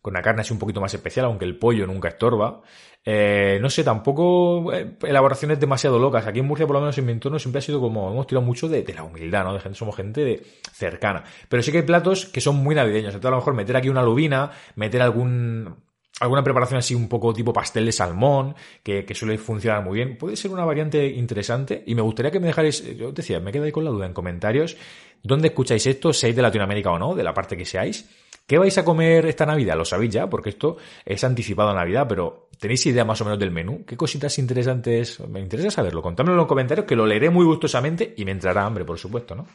con 0.00 0.14
una 0.14 0.22
carne 0.22 0.40
así 0.40 0.52
un 0.52 0.58
poquito 0.58 0.80
más 0.80 0.92
especial, 0.92 1.26
aunque 1.26 1.44
el 1.44 1.56
pollo 1.58 1.86
nunca 1.86 2.08
estorba. 2.08 2.62
Eh, 3.04 3.58
no 3.60 3.68
sé, 3.68 3.82
tampoco 3.82 4.72
eh, 4.72 4.96
elaboraciones 5.02 5.58
demasiado 5.58 5.98
locas. 5.98 6.26
Aquí 6.26 6.40
en 6.40 6.46
Murcia, 6.46 6.66
por 6.66 6.74
lo 6.74 6.80
menos 6.80 6.96
en 6.98 7.06
mi 7.06 7.12
entorno, 7.12 7.38
siempre 7.38 7.58
ha 7.58 7.62
sido 7.62 7.80
como, 7.80 8.10
hemos 8.10 8.26
tirado 8.26 8.44
mucho 8.44 8.68
de, 8.68 8.84
la 8.94 9.04
humildad, 9.04 9.44
¿no? 9.44 9.54
De 9.54 9.60
gente, 9.60 9.78
somos 9.78 9.96
gente 9.96 10.24
de, 10.24 10.42
cercana. 10.72 11.24
Pero 11.48 11.62
sí 11.62 11.72
que 11.72 11.78
hay 11.78 11.84
platos 11.84 12.26
que 12.26 12.40
son 12.40 12.56
muy 12.56 12.74
navideños. 12.74 13.14
Entonces, 13.14 13.28
a 13.28 13.30
lo 13.30 13.36
mejor 13.36 13.54
meter 13.54 13.76
aquí 13.76 13.88
una 13.88 14.02
lubina, 14.02 14.50
meter 14.76 15.02
algún 15.02 15.76
alguna 16.22 16.44
preparación 16.44 16.78
así 16.78 16.94
un 16.94 17.08
poco 17.08 17.34
tipo 17.34 17.52
pastel 17.52 17.84
de 17.84 17.92
salmón, 17.92 18.54
que, 18.82 19.04
suele 19.12 19.38
funcionar 19.38 19.82
muy 19.82 19.96
bien. 19.96 20.16
Puede 20.16 20.36
ser 20.36 20.52
una 20.52 20.64
variante 20.64 21.04
interesante 21.04 21.82
y 21.84 21.96
me 21.96 22.02
gustaría 22.02 22.30
que 22.30 22.38
me 22.38 22.46
dejáis, 22.46 22.96
yo 22.96 23.08
os 23.08 23.14
decía, 23.14 23.40
me 23.40 23.50
quedáis 23.50 23.72
con 23.72 23.84
la 23.84 23.90
duda 23.90 24.06
en 24.06 24.12
comentarios, 24.12 24.76
¿dónde 25.20 25.48
escucháis 25.48 25.84
esto? 25.84 26.12
¿Seáis 26.12 26.36
de 26.36 26.42
Latinoamérica 26.42 26.92
o 26.92 26.98
no? 26.98 27.16
De 27.16 27.24
la 27.24 27.34
parte 27.34 27.56
que 27.56 27.64
seáis. 27.64 28.08
¿Qué 28.46 28.56
vais 28.56 28.76
a 28.78 28.84
comer 28.84 29.26
esta 29.26 29.46
Navidad? 29.46 29.76
Lo 29.76 29.84
sabéis 29.84 30.12
ya, 30.12 30.30
porque 30.30 30.50
esto 30.50 30.76
es 31.04 31.24
anticipado 31.24 31.70
a 31.70 31.74
Navidad, 31.74 32.06
pero 32.08 32.48
¿tenéis 32.58 32.86
idea 32.86 33.04
más 33.04 33.20
o 33.20 33.24
menos 33.24 33.40
del 33.40 33.50
menú? 33.50 33.84
¿Qué 33.84 33.96
cositas 33.96 34.38
interesantes? 34.38 35.18
Me 35.28 35.40
interesa 35.40 35.72
saberlo. 35.72 36.02
Contádmelo 36.02 36.34
en 36.34 36.38
los 36.38 36.46
comentarios, 36.46 36.86
que 36.86 36.94
lo 36.94 37.04
leeré 37.04 37.30
muy 37.30 37.44
gustosamente 37.44 38.14
y 38.16 38.24
me 38.24 38.30
entrará 38.30 38.64
hambre, 38.64 38.84
por 38.84 38.98
supuesto, 38.98 39.34
¿no? 39.34 39.46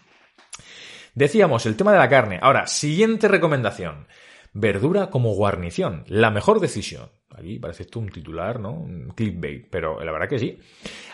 Decíamos, 1.15 1.65
el 1.65 1.77
tema 1.77 1.93
de 1.93 1.97
la 1.99 2.09
carne. 2.09 2.39
Ahora, 2.41 2.67
siguiente 2.67 3.27
recomendación. 3.27 4.05
Verdura 4.59 5.11
como 5.11 5.35
guarnición. 5.35 6.03
La 6.07 6.31
mejor 6.31 6.59
decisión. 6.59 7.11
Aquí 7.35 7.59
parece 7.59 7.83
esto 7.83 7.99
un 7.99 8.09
titular, 8.09 8.59
¿no? 8.59 8.71
Un 8.71 9.13
clickbait, 9.15 9.69
pero 9.69 10.03
la 10.03 10.11
verdad 10.11 10.27
que 10.27 10.39
sí. 10.39 10.57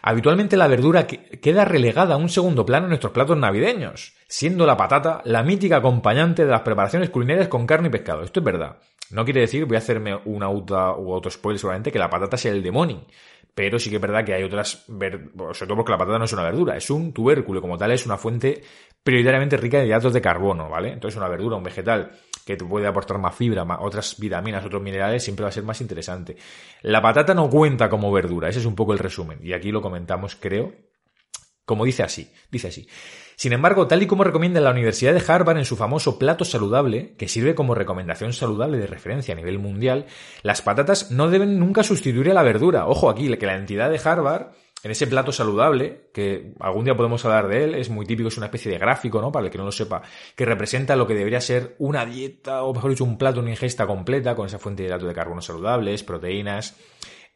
Habitualmente 0.01 0.55
la 0.55 0.67
verdura 0.67 1.05
queda 1.05 1.65
relegada 1.65 2.13
a 2.13 2.17
un 2.17 2.29
segundo 2.29 2.65
plano 2.65 2.85
en 2.85 2.91
nuestros 2.91 3.11
platos 3.11 3.37
navideños, 3.37 4.13
siendo 4.29 4.65
la 4.65 4.77
patata 4.77 5.21
la 5.25 5.43
mítica 5.43 5.77
acompañante 5.77 6.45
de 6.45 6.51
las 6.51 6.61
preparaciones 6.61 7.09
culinarias 7.09 7.49
con 7.49 7.67
carne 7.67 7.89
y 7.89 7.91
pescado. 7.91 8.23
Esto 8.23 8.39
es 8.39 8.45
verdad. 8.45 8.77
No 9.11 9.25
quiere 9.25 9.41
decir, 9.41 9.65
voy 9.65 9.75
a 9.75 9.79
hacerme 9.79 10.17
una 10.23 10.45
auto 10.45 10.97
u 10.99 11.13
auto 11.13 11.29
spoiler 11.29 11.59
seguramente, 11.59 11.91
que 11.91 11.99
la 11.99 12.09
patata 12.09 12.37
sea 12.37 12.53
el 12.53 12.63
demonio. 12.63 13.05
Pero 13.53 13.77
sí 13.77 13.89
que 13.89 13.97
es 13.97 14.01
verdad 14.01 14.23
que 14.23 14.33
hay 14.33 14.43
otras, 14.43 14.85
sobre 14.87 15.19
todo 15.19 15.75
porque 15.75 15.91
la 15.91 15.97
patata 15.97 16.17
no 16.17 16.25
es 16.25 16.33
una 16.33 16.43
verdura, 16.43 16.77
es 16.77 16.89
un 16.89 17.11
tubérculo, 17.11 17.59
como 17.59 17.77
tal 17.77 17.91
es 17.91 18.05
una 18.05 18.17
fuente 18.17 18.63
prioritariamente 19.03 19.57
rica 19.57 19.79
de 19.79 19.87
hidratos 19.87 20.13
de 20.13 20.21
carbono, 20.21 20.69
¿vale? 20.69 20.93
Entonces 20.93 21.17
una 21.17 21.27
verdura, 21.27 21.57
un 21.57 21.63
vegetal 21.63 22.13
que 22.45 22.57
te 22.57 22.65
puede 22.65 22.87
aportar 22.87 23.17
más 23.17 23.35
fibra, 23.35 23.65
otras 23.79 24.17
vitaminas, 24.19 24.65
otros 24.65 24.81
minerales, 24.81 25.23
siempre 25.23 25.43
va 25.43 25.49
a 25.49 25.53
ser 25.53 25.63
más 25.63 25.81
interesante. 25.81 26.35
La 26.81 27.01
patata 27.01 27.33
no 27.33 27.49
cuenta 27.49 27.89
como 27.89 28.11
verdura, 28.11 28.49
ese 28.49 28.59
es 28.59 28.65
un 28.65 28.75
poco 28.75 28.93
el 28.93 28.99
resumen. 28.99 29.39
Y 29.41 29.53
aquí 29.53 29.71
lo 29.71 29.81
comentamos, 29.81 30.35
creo, 30.35 30.73
como 31.65 31.85
dice 31.85 32.03
así, 32.03 32.29
dice 32.51 32.67
así. 32.67 32.87
Sin 33.35 33.53
embargo, 33.53 33.87
tal 33.87 34.03
y 34.03 34.07
como 34.07 34.23
recomienda 34.23 34.61
la 34.61 34.71
Universidad 34.71 35.13
de 35.13 35.23
Harvard 35.25 35.57
en 35.57 35.65
su 35.65 35.75
famoso 35.75 36.19
plato 36.19 36.45
saludable, 36.45 37.15
que 37.17 37.27
sirve 37.27 37.55
como 37.55 37.73
recomendación 37.73 38.33
saludable 38.33 38.77
de 38.77 38.87
referencia 38.87 39.33
a 39.33 39.37
nivel 39.37 39.59
mundial, 39.59 40.05
las 40.43 40.61
patatas 40.61 41.11
no 41.11 41.29
deben 41.29 41.59
nunca 41.59 41.83
sustituir 41.83 42.29
a 42.29 42.33
la 42.33 42.43
verdura. 42.43 42.87
Ojo 42.87 43.09
aquí, 43.09 43.35
que 43.37 43.45
la 43.45 43.55
entidad 43.55 43.89
de 43.89 43.99
Harvard 44.03 44.51
en 44.83 44.91
ese 44.91 45.07
plato 45.07 45.31
saludable, 45.31 46.09
que 46.13 46.53
algún 46.59 46.83
día 46.83 46.95
podemos 46.95 47.23
hablar 47.23 47.47
de 47.47 47.63
él, 47.63 47.75
es 47.75 47.89
muy 47.89 48.05
típico, 48.05 48.27
es 48.27 48.37
una 48.37 48.47
especie 48.47 48.69
de 48.69 48.77
gráfico, 48.77 49.21
¿no? 49.21 49.31
Para 49.31 49.45
el 49.45 49.51
que 49.51 49.57
no 49.57 49.63
lo 49.63 49.71
sepa, 49.71 50.01
que 50.35 50.45
representa 50.45 50.97
lo 50.97 51.07
que 51.07 51.15
debería 51.15 51.39
ser 51.39 51.75
una 51.79 52.05
dieta, 52.05 52.63
o 52.63 52.73
mejor 52.73 52.91
dicho, 52.91 53.05
un 53.05 53.17
plato, 53.17 53.39
una 53.39 53.51
ingesta 53.51 53.87
completa, 53.87 54.35
con 54.35 54.45
esa 54.45 54.59
fuente 54.59 54.83
de 54.83 54.89
hidrato 54.89 55.07
de 55.07 55.13
carbono 55.13 55.41
saludables, 55.41 56.03
proteínas, 56.03 56.75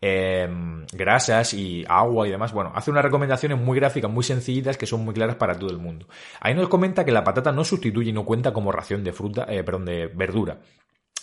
em, 0.02 0.86
grasas 0.92 1.54
y 1.54 1.86
agua 1.88 2.28
y 2.28 2.32
demás. 2.32 2.52
Bueno, 2.52 2.74
hace 2.76 2.92
unas 2.92 3.06
recomendaciones 3.06 3.58
muy 3.58 3.80
gráficas, 3.80 4.12
muy 4.12 4.26
sencillitas, 4.26 4.78
que 4.78 4.86
son 4.86 5.06
muy 5.06 5.14
claras 5.14 5.38
para 5.38 5.58
todo 5.58 5.70
el 5.70 5.78
mundo. 5.78 6.06
Ahí 6.42 6.54
nos 6.54 6.68
comenta 6.68 7.06
que 7.06 7.14
la 7.14 7.24
patata 7.24 7.54
no 7.54 7.64
sustituye 7.64 8.10
y 8.10 8.14
no 8.14 8.26
cuenta 8.26 8.52
como 8.52 8.74
ración 8.74 9.06
de 9.06 9.14
fruta, 9.14 9.46
eh, 9.48 9.64
perdón, 9.64 9.86
de 9.86 10.08
verdura 10.08 10.60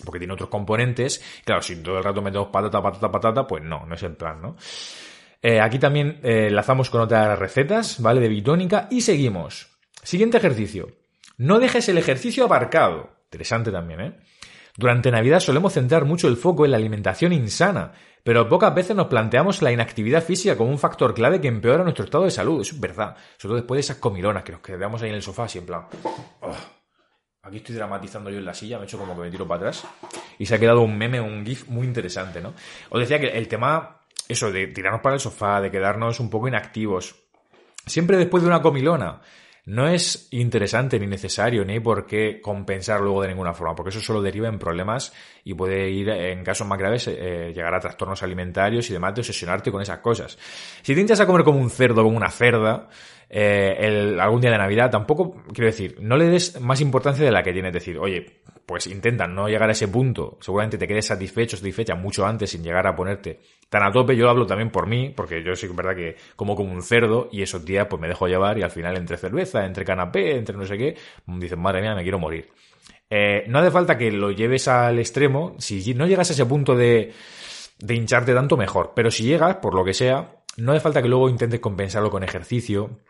porque 0.05 0.19
tiene 0.19 0.35
otros 0.35 0.49
componentes. 0.49 1.23
Claro, 1.45 1.63
si 1.63 1.77
todo 1.77 1.99
el 1.99 2.03
rato 2.03 2.21
metemos 2.21 2.49
patata, 2.49 2.83
patata, 2.83 3.13
patata, 3.13 3.47
pues 3.47 3.63
no, 3.63 3.87
no 3.87 3.95
es 3.95 4.03
el 4.03 4.17
plan, 4.17 4.43
¿no? 4.43 4.57
Eh, 5.47 5.61
aquí 5.61 5.79
también 5.79 6.21
eh, 6.23 6.51
con 6.91 7.03
otras 7.03 7.39
recetas, 7.39 8.01
¿vale? 8.01 8.19
De 8.19 8.31
bitónica 8.31 8.89
y 8.91 9.03
seguimos. 9.03 9.69
Siguiente 10.03 10.39
ejercicio. 10.39 10.89
No 11.37 11.59
dejes 11.59 11.87
el 11.91 11.99
ejercicio 11.99 12.47
aparcado. 12.47 13.11
Interesante 13.27 13.71
también, 13.71 14.01
¿eh? 14.01 14.19
Durante 14.75 15.11
Navidad 15.11 15.41
solemos 15.41 15.75
centrar 15.75 16.07
mucho 16.07 16.29
el 16.29 16.39
foco 16.39 16.65
en 16.65 16.71
la 16.71 16.79
alimentación 16.79 17.35
insana, 17.35 17.93
pero 18.23 18.49
pocas 18.49 18.75
veces 18.75 18.97
nos 18.97 19.09
planteamos 19.09 19.61
la 19.61 19.71
inactividad 19.71 20.25
física 20.25 20.57
como 20.57 20.71
un 20.71 20.79
factor 20.79 21.13
clave 21.13 21.43
que 21.43 21.49
empeora 21.49 21.85
nuestro 21.85 22.07
estado 22.07 22.25
de 22.25 22.31
salud. 22.31 22.63
Eso 22.63 22.75
es 22.75 22.81
verdad. 22.81 23.15
Sobre 23.37 23.51
todo 23.51 23.57
después 23.57 23.77
de 23.77 23.81
esas 23.81 23.99
comilonas 23.99 24.45
que 24.45 24.53
nos 24.53 24.63
quedamos 24.63 25.03
ahí 25.03 25.11
en 25.11 25.17
el 25.17 25.23
sofá 25.23 25.45
así 25.45 25.59
en 25.59 25.67
plan... 25.67 25.83
Oh, 26.41 26.57
aquí 27.43 27.59
estoy 27.59 27.75
dramatizando 27.75 28.31
yo 28.31 28.39
en 28.39 28.47
la 28.47 28.55
silla, 28.55 28.79
me 28.79 28.85
he 28.85 28.87
hecho 28.87 28.97
como 28.97 29.15
que 29.15 29.21
me 29.21 29.31
tiro 29.31 29.47
para 29.47 29.59
atrás. 29.59 29.87
Y 30.39 30.47
se 30.47 30.55
ha 30.55 30.59
quedado 30.59 30.81
un 30.81 30.97
meme, 30.97 31.21
un 31.21 31.45
gif 31.45 31.69
muy 31.69 31.87
interesante, 31.87 32.41
¿no? 32.41 32.55
Os 32.89 32.99
decía 32.99 33.21
que 33.21 33.29
el 33.29 33.47
tema 33.47 34.01
eso 34.29 34.51
de 34.51 34.69
tirarnos 34.69 35.01
para 35.01 35.15
el 35.15 35.21
sofá, 35.21 35.61
de 35.61 35.71
quedarnos 35.71 36.21
un 36.21 36.31
poco 36.31 36.49
inactivos, 36.49 37.17
siempre 37.87 38.17
después 38.17 38.43
de 38.43 38.49
una 38.49 38.63
comilona, 38.63 39.21
no 39.67 39.89
es 39.89 40.29
interesante 40.33 40.99
ni 40.99 41.07
necesario 41.07 41.65
ni 41.65 41.75
hay 41.75 41.81
por 41.81 42.05
qué 42.07 42.41
compensar 42.43 43.01
luego 43.01 43.23
de 43.23 43.29
ninguna 43.29 43.55
forma, 43.55 43.75
porque 43.75 43.89
eso 43.89 44.01
solo 44.01 44.21
deriva 44.21 44.47
en 44.49 44.59
problemas 44.59 45.13
y 45.43 45.55
puede 45.55 45.91
ir, 45.91 46.11
en 46.11 46.45
casos 46.45 46.67
más 46.67 46.79
graves, 46.79 47.09
eh, 47.09 47.51
llegar 47.55 47.75
a 47.75 47.81
trastornos 47.81 48.23
alimentarios 48.23 48.91
y 48.91 48.93
demás 48.93 49.15
de 49.15 49.23
obsesionarte 49.23 49.73
con 49.73 49.81
esas 49.81 50.01
cosas. 50.01 50.39
Si 50.83 50.95
te 50.95 51.15
a 51.15 51.27
comer 51.27 51.45
como 51.45 51.61
un 51.61 51.71
cerdo, 51.71 52.03
como 52.03 52.17
una 52.17 52.31
cerda, 52.31 52.89
eh, 53.31 53.77
el, 53.79 54.21
algún 54.21 54.43
día 54.43 54.51
de 54.51 54.59
Navidad, 54.59 54.91
tampoco, 54.91 55.43
quiero 55.53 55.67
decir, 55.67 55.97
no 55.99 56.17
le 56.17 56.27
des 56.27 56.61
más 56.61 56.81
importancia 56.81 57.25
de 57.25 57.33
la 57.33 57.43
que 57.43 57.53
tienes. 57.53 57.73
Decir, 57.73 57.99
oye, 57.99 58.43
pues 58.67 58.87
intenta 58.87 59.27
no 59.27 59.49
llegar 59.49 59.69
a 59.69 59.73
ese 59.73 59.89
punto. 59.89 60.39
Seguramente 60.41 60.79
te 60.79 60.87
quedes 60.87 61.07
satisfecho, 61.07 61.57
satisfecha 61.57 61.95
mucho 61.95 62.27
antes 62.27 62.51
sin 62.51 62.63
llegar 62.63 62.87
a 62.87 62.95
ponerte 62.95 63.41
tan 63.75 63.83
a 63.83 63.91
tope. 63.91 64.15
Yo 64.15 64.31
hablo 64.31 64.47
también 64.47 64.71
por 64.71 64.87
mí, 64.87 65.13
porque 65.15 65.43
yo 65.43 65.57
sí 65.57 65.67
que 65.67 65.73
es 65.73 65.77
verdad 65.77 65.97
que 65.97 66.17
como 66.37 66.55
como 66.55 66.73
un 66.73 66.81
cerdo 66.81 67.29
y 67.33 67.43
esos 67.43 67.65
días 67.65 67.89
pues 67.91 68.01
me 68.01 68.07
dejo 68.07 68.29
llevar 68.29 68.57
y 68.57 68.63
al 68.63 68.71
final 68.71 68.97
entre 68.97 69.17
cerveza, 69.17 69.67
entre 69.67 69.85
canapé, 69.85 70.37
entre 70.37 70.57
no 70.57 70.65
sé 70.65 70.79
qué, 70.79 70.97
dicen, 71.27 71.61
madre 71.61 71.81
mía, 71.83 71.93
me 71.97 72.05
quiero 72.05 72.21
morir. 72.21 72.51
Eh, 73.11 73.43
no 73.49 73.59
hace 73.59 73.73
falta 73.73 73.99
que 73.99 74.13
lo 74.13 74.31
lleves 74.31 74.69
al 74.69 75.01
extremo. 75.01 75.57
Si 75.59 75.93
no 75.95 76.07
llegas 76.07 76.31
a 76.31 76.35
ese 76.35 76.47
punto 76.47 76.77
de, 76.77 77.13
de 77.81 77.95
hincharte 77.97 78.33
tanto, 78.33 78.57
mejor. 78.57 78.93
Pero 78.95 79.11
si 79.11 79.25
llegas, 79.25 79.57
por 79.57 79.75
lo 79.75 79.85
que 79.85 79.93
sea, 79.93 80.37
no 80.57 80.71
hace 80.71 80.81
falta 80.81 81.03
que 81.03 81.09
luego 81.09 81.29
intentes 81.29 81.59
compensarlo 81.59 82.11
con 82.11 82.23
ejercicio, 82.23 83.01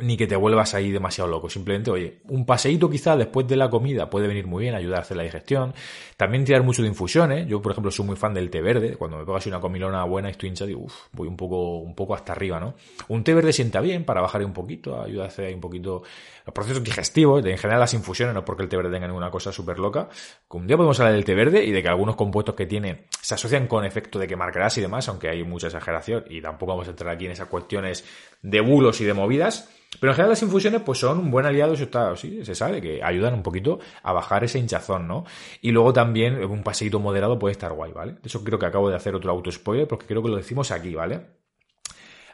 ni 0.00 0.16
que 0.16 0.26
te 0.26 0.34
vuelvas 0.34 0.74
ahí 0.74 0.90
demasiado 0.90 1.30
loco. 1.30 1.48
Simplemente, 1.48 1.90
oye, 1.90 2.20
un 2.28 2.44
paseíto 2.44 2.90
quizá 2.90 3.16
después 3.16 3.46
de 3.46 3.56
la 3.56 3.70
comida 3.70 4.10
puede 4.10 4.26
venir 4.26 4.44
muy 4.44 4.64
bien, 4.64 4.74
ayudar 4.74 4.98
a 4.98 5.02
hacer 5.02 5.16
la 5.16 5.22
digestión. 5.22 5.72
También 6.16 6.44
tirar 6.44 6.64
mucho 6.64 6.82
de 6.82 6.88
infusiones. 6.88 7.46
Yo, 7.46 7.62
por 7.62 7.72
ejemplo, 7.72 7.92
soy 7.92 8.04
muy 8.04 8.16
fan 8.16 8.34
del 8.34 8.50
té 8.50 8.60
verde. 8.60 8.96
Cuando 8.96 9.18
me 9.18 9.24
pongo 9.24 9.36
así 9.36 9.48
una 9.48 9.60
comilona 9.60 10.02
buena 10.02 10.28
y 10.28 10.32
estoy 10.32 10.48
hinchado, 10.48 10.66
digo, 10.66 10.80
uff, 10.82 10.94
voy 11.12 11.28
un 11.28 11.36
poco, 11.36 11.78
un 11.78 11.94
poco 11.94 12.14
hasta 12.14 12.32
arriba, 12.32 12.58
¿no? 12.58 12.74
Un 13.06 13.22
té 13.22 13.34
verde 13.34 13.52
sienta 13.52 13.80
bien 13.80 14.04
para 14.04 14.20
bajar 14.20 14.44
un 14.44 14.52
poquito, 14.52 15.00
ayuda 15.00 15.24
a 15.24 15.26
hacer 15.28 15.46
ahí 15.46 15.54
un 15.54 15.60
poquito 15.60 16.02
los 16.44 16.52
procesos 16.52 16.82
digestivos, 16.82 17.46
en 17.46 17.56
general 17.56 17.78
las 17.78 17.94
infusiones, 17.94 18.34
no 18.34 18.44
porque 18.44 18.64
el 18.64 18.68
té 18.68 18.76
verde 18.76 18.90
tenga 18.90 19.06
ninguna 19.06 19.30
cosa 19.30 19.52
súper 19.52 19.78
loca. 19.78 20.08
Un 20.50 20.66
día 20.66 20.76
podemos 20.76 20.98
hablar 20.98 21.14
del 21.14 21.24
té 21.24 21.34
verde 21.34 21.64
y 21.64 21.70
de 21.70 21.82
que 21.82 21.88
algunos 21.88 22.16
compuestos 22.16 22.56
que 22.56 22.66
tiene 22.66 23.06
se 23.20 23.34
asocian 23.34 23.68
con 23.68 23.84
efecto 23.84 24.18
de 24.18 24.26
quemar 24.26 24.52
grasa 24.52 24.80
y 24.80 24.82
demás, 24.82 25.08
aunque 25.08 25.28
hay 25.28 25.44
mucha 25.44 25.68
exageración 25.68 26.24
y 26.28 26.40
tampoco 26.40 26.72
vamos 26.72 26.88
a 26.88 26.90
entrar 26.90 27.14
aquí 27.14 27.26
en 27.26 27.32
esas 27.32 27.48
cuestiones 27.48 28.04
de 28.42 28.60
bulos 28.60 29.00
y 29.00 29.04
de 29.04 29.14
movidas. 29.14 29.68
Pero 30.00 30.12
en 30.12 30.16
general 30.16 30.30
las 30.30 30.42
infusiones 30.42 30.82
pues 30.82 30.98
son 30.98 31.18
un 31.18 31.30
buen 31.30 31.46
aliado, 31.46 31.74
eso 31.74 31.84
está, 31.84 32.16
sí, 32.16 32.44
se 32.44 32.54
sabe, 32.54 32.80
que 32.80 33.02
ayudan 33.02 33.34
un 33.34 33.42
poquito 33.42 33.78
a 34.02 34.12
bajar 34.12 34.44
ese 34.44 34.58
hinchazón, 34.58 35.06
¿no? 35.06 35.24
Y 35.60 35.72
luego 35.72 35.92
también 35.92 36.42
un 36.44 36.62
paseíto 36.62 37.00
moderado 37.00 37.38
puede 37.38 37.52
estar 37.52 37.72
guay, 37.72 37.92
¿vale? 37.92 38.12
De 38.14 38.20
eso 38.24 38.42
creo 38.42 38.58
que 38.58 38.66
acabo 38.66 38.90
de 38.90 38.96
hacer 38.96 39.14
otro 39.14 39.30
auto 39.30 39.50
spoiler 39.50 39.88
porque 39.88 40.06
creo 40.06 40.22
que 40.22 40.28
lo 40.28 40.36
decimos 40.36 40.70
aquí, 40.70 40.94
¿vale? 40.94 41.20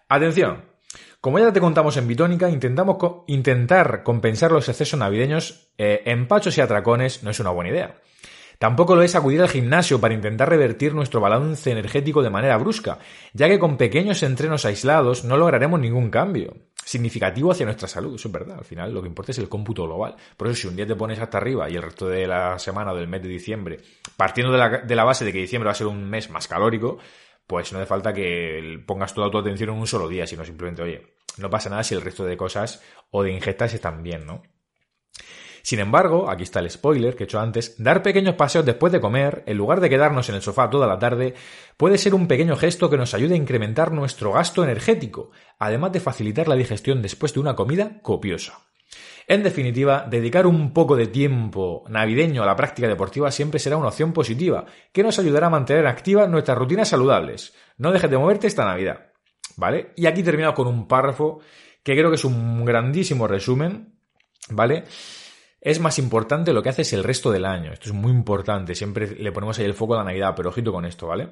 Atención, 0.08 0.62
como 1.20 1.38
ya 1.38 1.52
te 1.52 1.60
contamos 1.60 1.96
en 1.96 2.08
Bitónica, 2.08 2.48
intentamos 2.48 2.96
intentar 3.26 4.02
compensar 4.02 4.52
los 4.52 4.68
excesos 4.68 4.98
navideños 4.98 5.70
eh, 5.76 6.02
en 6.06 6.26
pachos 6.26 6.56
y 6.56 6.62
atracones 6.62 7.22
no 7.22 7.30
es 7.30 7.40
una 7.40 7.50
buena 7.50 7.70
idea. 7.70 7.96
Tampoco 8.60 8.94
lo 8.94 9.02
es 9.02 9.14
acudir 9.14 9.40
al 9.40 9.48
gimnasio 9.48 10.00
para 10.00 10.12
intentar 10.12 10.48
revertir 10.48 10.94
nuestro 10.94 11.20
balance 11.20 11.70
energético 11.70 12.22
de 12.22 12.28
manera 12.28 12.58
brusca, 12.58 12.98
ya 13.32 13.48
que 13.48 13.58
con 13.58 13.78
pequeños 13.78 14.22
entrenos 14.22 14.66
aislados 14.66 15.24
no 15.24 15.38
lograremos 15.38 15.80
ningún 15.80 16.10
cambio 16.10 16.56
significativo 16.90 17.52
hacia 17.52 17.66
nuestra 17.66 17.86
salud. 17.86 18.16
Eso 18.16 18.26
es 18.26 18.32
verdad. 18.32 18.58
Al 18.58 18.64
final 18.64 18.92
lo 18.92 19.00
que 19.00 19.06
importa 19.06 19.30
es 19.30 19.38
el 19.38 19.48
cómputo 19.48 19.84
global. 19.84 20.16
Por 20.36 20.48
eso 20.48 20.62
si 20.62 20.66
un 20.66 20.74
día 20.74 20.86
te 20.88 20.96
pones 20.96 21.20
hasta 21.20 21.38
arriba 21.38 21.70
y 21.70 21.76
el 21.76 21.82
resto 21.82 22.08
de 22.08 22.26
la 22.26 22.58
semana 22.58 22.92
o 22.92 22.96
del 22.96 23.06
mes 23.06 23.22
de 23.22 23.28
diciembre, 23.28 23.78
partiendo 24.16 24.52
de 24.52 24.58
la, 24.58 24.78
de 24.78 24.96
la 24.96 25.04
base 25.04 25.24
de 25.24 25.32
que 25.32 25.38
diciembre 25.38 25.66
va 25.68 25.72
a 25.72 25.76
ser 25.76 25.86
un 25.86 26.10
mes 26.10 26.30
más 26.30 26.48
calórico, 26.48 26.98
pues 27.46 27.72
no 27.72 27.78
hace 27.78 27.86
falta 27.86 28.12
que 28.12 28.82
pongas 28.84 29.14
toda 29.14 29.30
tu 29.30 29.38
atención 29.38 29.70
en 29.70 29.76
un 29.76 29.86
solo 29.86 30.08
día, 30.08 30.26
sino 30.26 30.44
simplemente, 30.44 30.82
oye, 30.82 31.14
no 31.38 31.48
pasa 31.48 31.70
nada 31.70 31.84
si 31.84 31.94
el 31.94 32.00
resto 32.00 32.24
de 32.24 32.36
cosas 32.36 32.82
o 33.12 33.22
de 33.22 33.32
ingestas 33.32 33.72
están 33.72 34.02
bien, 34.02 34.26
¿no? 34.26 34.42
Sin 35.62 35.80
embargo, 35.80 36.30
aquí 36.30 36.42
está 36.42 36.60
el 36.60 36.70
spoiler 36.70 37.16
que 37.16 37.24
he 37.24 37.26
hecho 37.26 37.40
antes, 37.40 37.82
dar 37.82 38.02
pequeños 38.02 38.34
paseos 38.34 38.64
después 38.64 38.92
de 38.92 39.00
comer, 39.00 39.42
en 39.46 39.56
lugar 39.56 39.80
de 39.80 39.90
quedarnos 39.90 40.28
en 40.28 40.34
el 40.36 40.42
sofá 40.42 40.70
toda 40.70 40.86
la 40.86 40.98
tarde, 40.98 41.34
puede 41.76 41.98
ser 41.98 42.14
un 42.14 42.28
pequeño 42.28 42.56
gesto 42.56 42.90
que 42.90 42.96
nos 42.96 43.14
ayude 43.14 43.34
a 43.34 43.38
incrementar 43.38 43.92
nuestro 43.92 44.32
gasto 44.32 44.64
energético, 44.64 45.30
además 45.58 45.92
de 45.92 46.00
facilitar 46.00 46.48
la 46.48 46.56
digestión 46.56 47.02
después 47.02 47.34
de 47.34 47.40
una 47.40 47.56
comida 47.56 48.00
copiosa. 48.02 48.60
En 49.30 49.44
definitiva, 49.44 50.06
dedicar 50.10 50.44
un 50.44 50.72
poco 50.72 50.96
de 50.96 51.06
tiempo 51.06 51.84
navideño 51.88 52.42
a 52.42 52.46
la 52.46 52.56
práctica 52.56 52.88
deportiva 52.88 53.30
siempre 53.30 53.60
será 53.60 53.76
una 53.76 53.86
opción 53.86 54.12
positiva, 54.12 54.66
que 54.92 55.04
nos 55.04 55.20
ayudará 55.20 55.46
a 55.46 55.50
mantener 55.50 55.86
activas 55.86 56.28
nuestras 56.28 56.58
rutinas 56.58 56.88
saludables. 56.88 57.54
No 57.78 57.92
dejes 57.92 58.10
de 58.10 58.18
moverte 58.18 58.48
esta 58.48 58.64
Navidad. 58.64 59.12
¿Vale? 59.56 59.92
Y 59.94 60.06
aquí 60.06 60.22
terminamos 60.22 60.56
con 60.56 60.66
un 60.66 60.88
párrafo 60.88 61.40
que 61.82 61.92
creo 61.92 62.10
que 62.10 62.16
es 62.16 62.24
un 62.24 62.64
grandísimo 62.64 63.26
resumen, 63.26 63.94
¿vale? 64.48 64.84
Es 65.60 65.78
más 65.78 65.98
importante 65.98 66.52
lo 66.52 66.62
que 66.62 66.70
haces 66.70 66.92
el 66.92 67.04
resto 67.04 67.30
del 67.30 67.44
año. 67.44 67.72
Esto 67.72 67.90
es 67.90 67.94
muy 67.94 68.10
importante. 68.10 68.74
Siempre 68.74 69.06
le 69.06 69.32
ponemos 69.32 69.58
ahí 69.58 69.66
el 69.66 69.74
foco 69.74 69.94
a 69.94 69.98
la 69.98 70.04
Navidad, 70.04 70.32
pero 70.34 70.48
ojito 70.48 70.72
con 70.72 70.86
esto, 70.86 71.06
¿vale? 71.06 71.28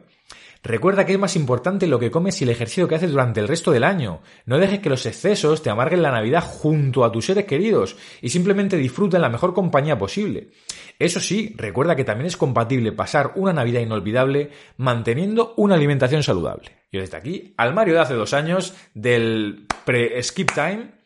Recuerda 0.63 1.07
que 1.07 1.13
es 1.13 1.19
más 1.19 1.37
importante 1.37 1.87
lo 1.87 1.99
que 1.99 2.11
comes 2.11 2.41
y 2.41 2.45
el 2.45 2.51
ejercicio 2.51 2.89
que 2.89 2.97
haces 2.97 3.13
durante 3.13 3.41
el 3.41 3.49
resto 3.49 3.71
del 3.71 3.85
año. 3.85 4.21
No 4.45 4.59
dejes 4.59 4.81
que 4.81 4.91
los 4.91 5.07
excesos 5.07 5.63
te 5.63 5.71
amarguen 5.71 6.03
la 6.03 6.11
Navidad 6.11 6.43
junto 6.43 7.05
a 7.05 7.13
tus 7.13 7.27
seres 7.27 7.45
queridos 7.45 7.97
y 8.21 8.29
simplemente 8.29 8.77
disfruta 8.77 9.17
en 9.17 9.23
la 9.23 9.29
mejor 9.29 9.55
compañía 9.55 9.97
posible. 9.97 10.51
Eso 10.99 11.21
sí, 11.21 11.55
recuerda 11.57 11.95
que 11.95 12.05
también 12.05 12.27
es 12.27 12.37
compatible 12.37 12.93
pasar 12.93 13.33
una 13.37 13.53
Navidad 13.53 13.81
inolvidable 13.81 14.51
manteniendo 14.77 15.55
una 15.57 15.77
alimentación 15.77 16.23
saludable. 16.23 16.73
Yo 16.91 17.01
desde 17.01 17.17
aquí, 17.17 17.55
al 17.57 17.73
Mario 17.73 17.95
de 17.95 18.01
hace 18.01 18.15
dos 18.15 18.35
años, 18.35 18.75
del 18.95 19.67
pre-skip 19.85 20.51
time, 20.53 20.98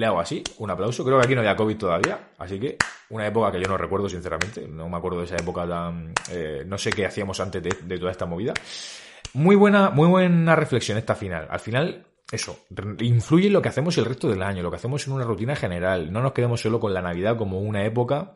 le 0.00 0.06
hago 0.06 0.18
así, 0.18 0.42
un 0.58 0.70
aplauso. 0.70 1.04
Creo 1.04 1.18
que 1.18 1.26
aquí 1.26 1.34
no 1.34 1.42
había 1.42 1.54
COVID 1.54 1.76
todavía, 1.76 2.30
así 2.38 2.58
que 2.58 2.76
una 3.10 3.26
época 3.26 3.52
que 3.52 3.60
yo 3.60 3.68
no 3.68 3.76
recuerdo, 3.76 4.08
sinceramente. 4.08 4.66
No 4.66 4.88
me 4.88 4.96
acuerdo 4.96 5.18
de 5.18 5.26
esa 5.26 5.36
época 5.36 5.68
tan. 5.68 6.12
Eh, 6.30 6.64
no 6.66 6.78
sé 6.78 6.90
qué 6.90 7.06
hacíamos 7.06 7.38
antes 7.38 7.62
de, 7.62 7.98
toda 7.98 8.10
esta 8.10 8.24
movida. 8.26 8.54
Muy 9.34 9.54
buena, 9.56 9.90
muy 9.90 10.08
buena 10.08 10.56
reflexión 10.56 10.96
esta 10.96 11.14
final. 11.14 11.46
Al 11.50 11.60
final, 11.60 12.06
eso, 12.32 12.64
influye 13.00 13.48
en 13.48 13.52
lo 13.52 13.62
que 13.62 13.68
hacemos 13.68 13.96
el 13.98 14.06
resto 14.06 14.28
del 14.28 14.42
año, 14.42 14.62
lo 14.62 14.70
que 14.70 14.76
hacemos 14.76 15.06
en 15.06 15.12
una 15.12 15.24
rutina 15.24 15.54
general. 15.54 16.10
No 16.10 16.22
nos 16.22 16.32
quedemos 16.32 16.60
solo 16.60 16.80
con 16.80 16.94
la 16.94 17.02
Navidad 17.02 17.36
como 17.36 17.60
una 17.60 17.84
época 17.84 18.34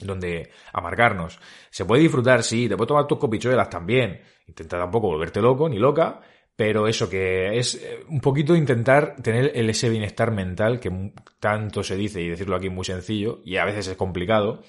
donde 0.00 0.50
amargarnos. 0.72 1.38
Se 1.70 1.84
puede 1.84 2.02
disfrutar, 2.02 2.42
sí, 2.42 2.68
te 2.68 2.76
puedes 2.76 2.88
tomar 2.88 3.06
tus 3.06 3.18
copichuelas 3.18 3.68
también. 3.68 4.22
Intenta 4.46 4.78
tampoco 4.78 5.08
volverte 5.08 5.42
loco 5.42 5.68
ni 5.68 5.78
loca, 5.78 6.20
pero 6.56 6.88
eso 6.88 7.08
que 7.08 7.58
es 7.58 7.74
eh, 7.74 8.00
un 8.08 8.20
poquito 8.20 8.56
intentar 8.56 9.16
tener 9.22 9.52
el, 9.54 9.68
ese 9.68 9.90
bienestar 9.90 10.32
mental 10.32 10.80
que 10.80 11.12
tanto 11.38 11.82
se 11.82 11.96
dice 11.96 12.22
y 12.22 12.28
decirlo 12.28 12.56
aquí 12.56 12.70
muy 12.70 12.84
sencillo 12.84 13.42
y 13.44 13.58
a 13.58 13.66
veces 13.66 13.86
es 13.88 13.96
complicado, 13.96 14.62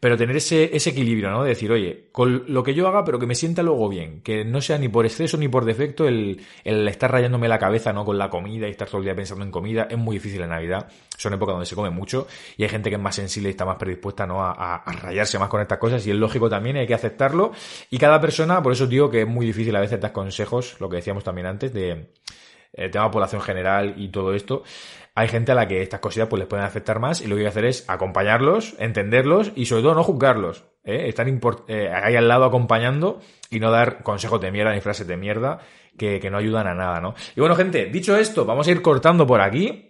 pero 0.00 0.16
tener 0.16 0.36
ese, 0.36 0.76
ese 0.76 0.90
equilibrio, 0.90 1.30
¿no? 1.30 1.42
De 1.42 1.50
decir, 1.50 1.70
oye, 1.72 2.08
con 2.12 2.44
lo 2.48 2.62
que 2.62 2.74
yo 2.74 2.86
haga, 2.88 3.04
pero 3.04 3.18
que 3.18 3.26
me 3.26 3.34
sienta 3.34 3.62
luego 3.62 3.88
bien, 3.88 4.20
que 4.22 4.44
no 4.44 4.60
sea 4.60 4.78
ni 4.78 4.88
por 4.88 5.06
exceso 5.06 5.36
ni 5.36 5.48
por 5.48 5.64
defecto 5.64 6.06
el, 6.06 6.42
el 6.64 6.86
estar 6.88 7.10
rayándome 7.10 7.48
la 7.48 7.58
cabeza, 7.58 7.92
¿no? 7.92 8.04
Con 8.04 8.18
la 8.18 8.30
comida 8.30 8.68
y 8.68 8.70
estar 8.70 8.88
todo 8.88 8.98
el 8.98 9.04
día 9.04 9.14
pensando 9.14 9.44
en 9.44 9.50
comida, 9.50 9.86
es 9.90 9.98
muy 9.98 10.16
difícil 10.16 10.40
en 10.42 10.50
Navidad, 10.50 10.88
son 11.16 11.34
épocas 11.34 11.54
donde 11.54 11.66
se 11.66 11.74
come 11.74 11.90
mucho 11.90 12.26
y 12.56 12.62
hay 12.62 12.68
gente 12.68 12.90
que 12.90 12.96
es 12.96 13.02
más 13.02 13.14
sensible 13.14 13.48
y 13.48 13.50
está 13.50 13.64
más 13.64 13.76
predispuesta, 13.76 14.26
¿no? 14.26 14.42
A, 14.42 14.52
a, 14.52 14.92
rayarse 14.92 15.38
más 15.38 15.48
con 15.48 15.60
estas 15.60 15.78
cosas 15.78 16.06
y 16.06 16.10
es 16.10 16.16
lógico 16.16 16.48
también, 16.48 16.76
hay 16.76 16.86
que 16.86 16.94
aceptarlo 16.94 17.52
y 17.90 17.98
cada 17.98 18.20
persona, 18.20 18.62
por 18.62 18.72
eso 18.72 18.86
digo 18.86 19.10
que 19.10 19.22
es 19.22 19.28
muy 19.28 19.46
difícil 19.46 19.74
a 19.76 19.80
veces 19.80 20.00
dar 20.00 20.12
consejos, 20.12 20.76
lo 20.80 20.88
que 20.88 20.96
decíamos 20.96 21.24
también 21.24 21.46
antes, 21.46 21.72
de 21.72 22.08
el 22.72 22.90
tema 22.90 23.04
de 23.04 23.10
población 23.10 23.42
general 23.42 23.94
y 23.96 24.08
todo 24.08 24.34
esto, 24.34 24.62
hay 25.14 25.28
gente 25.28 25.52
a 25.52 25.54
la 25.54 25.66
que 25.66 25.80
estas 25.80 26.00
cositas 26.00 26.28
pues 26.28 26.40
les 26.40 26.48
pueden 26.48 26.66
afectar 26.66 26.98
más 27.00 27.22
y 27.22 27.26
lo 27.26 27.36
que 27.36 27.40
hay 27.40 27.44
que 27.44 27.50
hacer 27.50 27.64
es 27.64 27.88
acompañarlos, 27.88 28.74
entenderlos 28.78 29.50
y 29.56 29.64
sobre 29.64 29.82
todo 29.82 29.94
no 29.94 30.02
juzgarlos. 30.02 30.64
¿eh? 30.84 31.08
Estar 31.08 31.26
eh, 31.68 31.90
ahí 31.90 32.16
al 32.16 32.28
lado 32.28 32.44
acompañando 32.44 33.20
y 33.50 33.58
no 33.58 33.70
dar 33.70 34.02
consejos 34.02 34.40
de 34.42 34.50
mierda 34.50 34.74
ni 34.74 34.82
frases 34.82 35.06
de 35.06 35.16
mierda 35.16 35.60
que, 35.96 36.20
que 36.20 36.30
no 36.30 36.36
ayudan 36.36 36.66
a 36.66 36.74
nada, 36.74 37.00
¿no? 37.00 37.14
Y 37.34 37.40
bueno, 37.40 37.56
gente, 37.56 37.86
dicho 37.86 38.14
esto, 38.14 38.44
vamos 38.44 38.68
a 38.68 38.70
ir 38.70 38.82
cortando 38.82 39.26
por 39.26 39.40
aquí. 39.40 39.85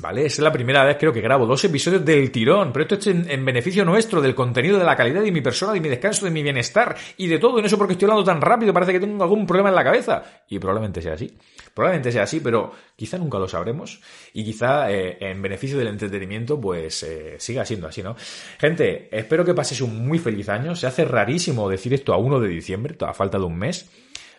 ¿Vale? 0.00 0.26
Es 0.26 0.38
la 0.38 0.50
primera 0.50 0.84
vez 0.84 0.96
creo 0.98 1.12
que 1.12 1.20
grabo 1.20 1.46
dos 1.46 1.62
episodios 1.64 2.04
del 2.04 2.30
tirón, 2.30 2.72
pero 2.72 2.84
esto 2.84 2.94
es 2.94 3.06
en, 3.06 3.44
beneficio 3.44 3.84
nuestro, 3.84 4.20
del 4.20 4.34
contenido, 4.34 4.78
de 4.78 4.84
la 4.84 4.96
calidad 4.96 5.22
de 5.22 5.30
mi 5.30 5.40
persona, 5.40 5.72
de 5.72 5.80
mi 5.80 5.88
descanso, 5.88 6.24
de 6.24 6.30
mi 6.30 6.42
bienestar 6.42 6.96
y 7.16 7.26
de 7.26 7.38
todo. 7.38 7.58
Y 7.58 7.62
no 7.62 7.68
sé 7.68 7.76
por 7.76 7.86
qué 7.86 7.92
estoy 7.92 8.06
hablando 8.06 8.24
tan 8.24 8.40
rápido, 8.40 8.72
parece 8.72 8.92
que 8.92 9.00
tengo 9.00 9.22
algún 9.22 9.46
problema 9.46 9.68
en 9.68 9.74
la 9.74 9.84
cabeza. 9.84 10.22
Y 10.48 10.58
probablemente 10.58 11.02
sea 11.02 11.12
así. 11.12 11.36
Probablemente 11.74 12.10
sea 12.10 12.22
así, 12.22 12.40
pero 12.40 12.72
quizá 12.96 13.18
nunca 13.18 13.38
lo 13.38 13.46
sabremos. 13.46 14.00
Y 14.32 14.44
quizá 14.44 14.90
eh, 14.90 15.18
en 15.20 15.40
beneficio 15.42 15.78
del 15.78 15.88
entretenimiento, 15.88 16.60
pues 16.60 17.02
eh, 17.02 17.36
siga 17.38 17.64
siendo 17.64 17.86
así, 17.86 18.02
¿no? 18.02 18.16
Gente, 18.58 19.08
espero 19.10 19.44
que 19.44 19.54
paséis 19.54 19.82
un 19.82 20.06
muy 20.06 20.18
feliz 20.18 20.48
año. 20.48 20.74
Se 20.74 20.86
hace 20.86 21.04
rarísimo 21.04 21.68
decir 21.68 21.92
esto 21.92 22.14
a 22.14 22.16
1 22.16 22.40
de 22.40 22.48
diciembre, 22.48 22.96
a 23.00 23.12
falta 23.12 23.38
de 23.38 23.44
un 23.44 23.56
mes. 23.58 23.88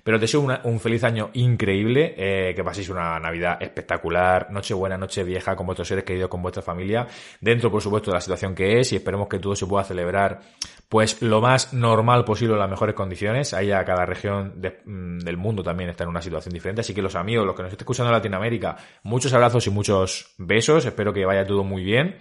Pero 0.04 0.18
te 0.18 0.24
deseo 0.24 0.42
un 0.42 0.80
feliz 0.82 1.04
año 1.06 1.30
increíble, 1.34 2.14
eh, 2.18 2.54
que 2.54 2.64
paséis 2.64 2.90
una 2.90 3.18
Navidad 3.20 3.58
espectacular, 3.62 4.52
noche 4.52 4.74
buena, 4.74 4.98
noche 4.98 5.24
vieja 5.24 5.56
con 5.56 5.66
vuestros 5.66 5.88
seres 5.88 6.04
queridos, 6.04 6.30
con 6.30 6.42
vuestra 6.42 6.62
familia, 6.62 7.08
dentro 7.40 7.72
por 7.72 7.82
supuesto 7.82 8.12
de 8.12 8.16
la 8.16 8.22
situación 8.22 8.54
que 8.54 8.80
es 8.80 8.92
y 8.92 8.98
esperemos 8.98 9.30
que 9.30 9.40
todo 9.40 9.56
se 9.56 9.66
pueda 9.66 9.84
celebrar 9.86 10.42
pues 10.90 11.22
lo 11.22 11.42
más 11.42 11.74
normal 11.74 12.26
posible 12.26 12.54
en 12.54 12.60
las 12.60 12.70
mejores 12.70 12.96
condiciones. 12.96 13.54
Ahí 13.54 13.72
a 13.72 13.84
cada 13.86 14.06
región 14.06 14.56
mm, 14.86 15.20
del 15.20 15.38
mundo 15.38 15.64
también 15.64 15.90
está 15.90 16.04
en 16.04 16.10
una 16.10 16.22
situación 16.22 16.54
diferente, 16.54 16.82
así 16.82 16.94
que 16.94 17.02
los 17.02 17.16
amigos, 17.16 17.46
los 17.46 17.56
que 17.56 17.64
nos 17.64 17.72
estén 17.72 17.84
escuchando 17.84 18.10
en 18.10 18.18
Latinoamérica, 18.18 18.76
muchos 19.04 19.34
abrazos 19.34 19.66
y 19.68 19.70
muchos 19.70 20.36
besos, 20.38 20.86
espero 20.86 21.14
que 21.14 21.26
vaya 21.26 21.48
todo 21.48 21.64
muy 21.64 21.84
bien. 21.84 22.18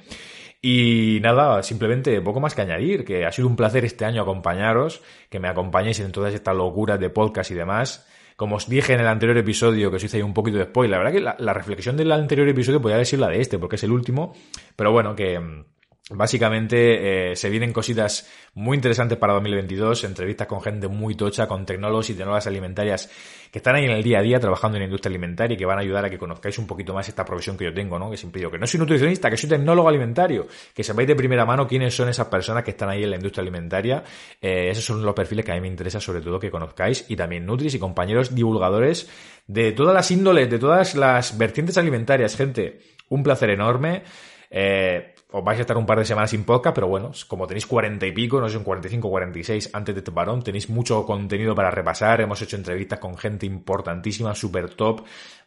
Y 0.64 1.18
nada, 1.22 1.60
simplemente 1.64 2.20
poco 2.20 2.38
más 2.38 2.54
que 2.54 2.62
añadir, 2.62 3.04
que 3.04 3.26
ha 3.26 3.32
sido 3.32 3.48
un 3.48 3.56
placer 3.56 3.84
este 3.84 4.04
año 4.04 4.22
acompañaros, 4.22 5.02
que 5.28 5.40
me 5.40 5.48
acompañéis 5.48 5.98
en 5.98 6.12
todas 6.12 6.32
estas 6.32 6.54
locuras 6.54 7.00
de 7.00 7.10
podcast 7.10 7.50
y 7.50 7.54
demás. 7.54 8.06
Como 8.36 8.56
os 8.56 8.68
dije 8.68 8.92
en 8.92 9.00
el 9.00 9.08
anterior 9.08 9.36
episodio, 9.36 9.90
que 9.90 9.96
os 9.96 10.04
hice 10.04 10.18
ahí 10.18 10.22
un 10.22 10.32
poquito 10.32 10.58
de 10.58 10.64
spoiler, 10.64 10.92
la 10.92 10.98
verdad 10.98 11.36
que 11.36 11.42
la, 11.44 11.52
reflexión 11.52 11.96
del 11.96 12.12
anterior 12.12 12.48
episodio 12.48 12.80
podría 12.80 12.98
decir 12.98 13.18
la 13.18 13.28
de 13.28 13.40
este, 13.40 13.58
porque 13.58 13.74
es 13.74 13.82
el 13.82 13.90
último, 13.90 14.34
pero 14.76 14.92
bueno, 14.92 15.16
que 15.16 15.64
Básicamente 16.10 17.30
eh, 17.30 17.36
se 17.36 17.48
vienen 17.48 17.72
cositas 17.72 18.28
muy 18.54 18.74
interesantes 18.74 19.16
para 19.18 19.34
2022, 19.34 20.02
entrevistas 20.02 20.48
con 20.48 20.60
gente 20.60 20.88
muy 20.88 21.14
tocha, 21.14 21.46
con 21.46 21.64
tecnólogos 21.64 22.10
y 22.10 22.14
tecnólogas 22.14 22.48
alimentarias 22.48 23.08
que 23.52 23.58
están 23.58 23.76
ahí 23.76 23.84
en 23.84 23.92
el 23.92 24.02
día 24.02 24.18
a 24.18 24.22
día 24.22 24.40
trabajando 24.40 24.78
en 24.78 24.80
la 24.80 24.86
industria 24.86 25.10
alimentaria 25.10 25.54
y 25.54 25.56
que 25.56 25.64
van 25.64 25.78
a 25.78 25.82
ayudar 25.82 26.04
a 26.04 26.10
que 26.10 26.18
conozcáis 26.18 26.58
un 26.58 26.66
poquito 26.66 26.92
más 26.92 27.08
esta 27.08 27.24
profesión 27.24 27.56
que 27.56 27.66
yo 27.66 27.72
tengo, 27.72 28.00
¿no? 28.00 28.10
Que 28.10 28.16
siempre 28.16 28.40
digo 28.40 28.50
que 28.50 28.58
no 28.58 28.66
soy 28.66 28.80
nutricionista, 28.80 29.30
que 29.30 29.36
soy 29.36 29.48
tecnólogo 29.48 29.88
alimentario, 29.88 30.48
que 30.74 30.82
sepáis 30.82 31.06
de 31.06 31.14
primera 31.14 31.46
mano 31.46 31.68
quiénes 31.68 31.94
son 31.94 32.08
esas 32.08 32.26
personas 32.26 32.64
que 32.64 32.72
están 32.72 32.88
ahí 32.88 33.04
en 33.04 33.10
la 33.10 33.16
industria 33.16 33.42
alimentaria. 33.42 34.02
Eh, 34.40 34.70
esos 34.70 34.84
son 34.84 35.04
los 35.04 35.14
perfiles 35.14 35.44
que 35.44 35.52
a 35.52 35.54
mí 35.54 35.60
me 35.60 35.68
interesa 35.68 36.00
sobre 36.00 36.20
todo 36.20 36.40
que 36.40 36.50
conozcáis 36.50 37.04
y 37.08 37.14
también 37.14 37.46
nutris 37.46 37.74
y 37.74 37.78
compañeros 37.78 38.34
divulgadores 38.34 39.08
de 39.46 39.70
todas 39.70 39.94
las 39.94 40.10
índoles, 40.10 40.50
de 40.50 40.58
todas 40.58 40.96
las 40.96 41.38
vertientes 41.38 41.78
alimentarias, 41.78 42.34
gente 42.36 42.80
un 43.08 43.22
placer 43.22 43.50
enorme. 43.50 44.02
Eh, 44.50 45.11
os 45.32 45.42
vais 45.42 45.58
a 45.58 45.62
estar 45.62 45.76
un 45.78 45.86
par 45.86 45.98
de 45.98 46.04
semanas 46.04 46.30
sin 46.30 46.44
podcast, 46.44 46.74
pero 46.74 46.88
bueno, 46.88 47.10
como 47.26 47.46
tenéis 47.46 47.66
cuarenta 47.66 48.06
y 48.06 48.12
pico, 48.12 48.40
no 48.40 48.48
sé, 48.48 48.58
un 48.58 48.64
45 48.64 49.08
46 49.08 49.70
antes 49.72 49.94
de 49.94 50.00
este 50.00 50.12
parón, 50.12 50.42
tenéis 50.42 50.68
mucho 50.68 51.04
contenido 51.06 51.54
para 51.54 51.70
repasar. 51.70 52.20
Hemos 52.20 52.42
hecho 52.42 52.56
entrevistas 52.56 52.98
con 52.98 53.16
gente 53.16 53.46
importantísima, 53.46 54.34
super 54.34 54.68
top, 54.74 55.00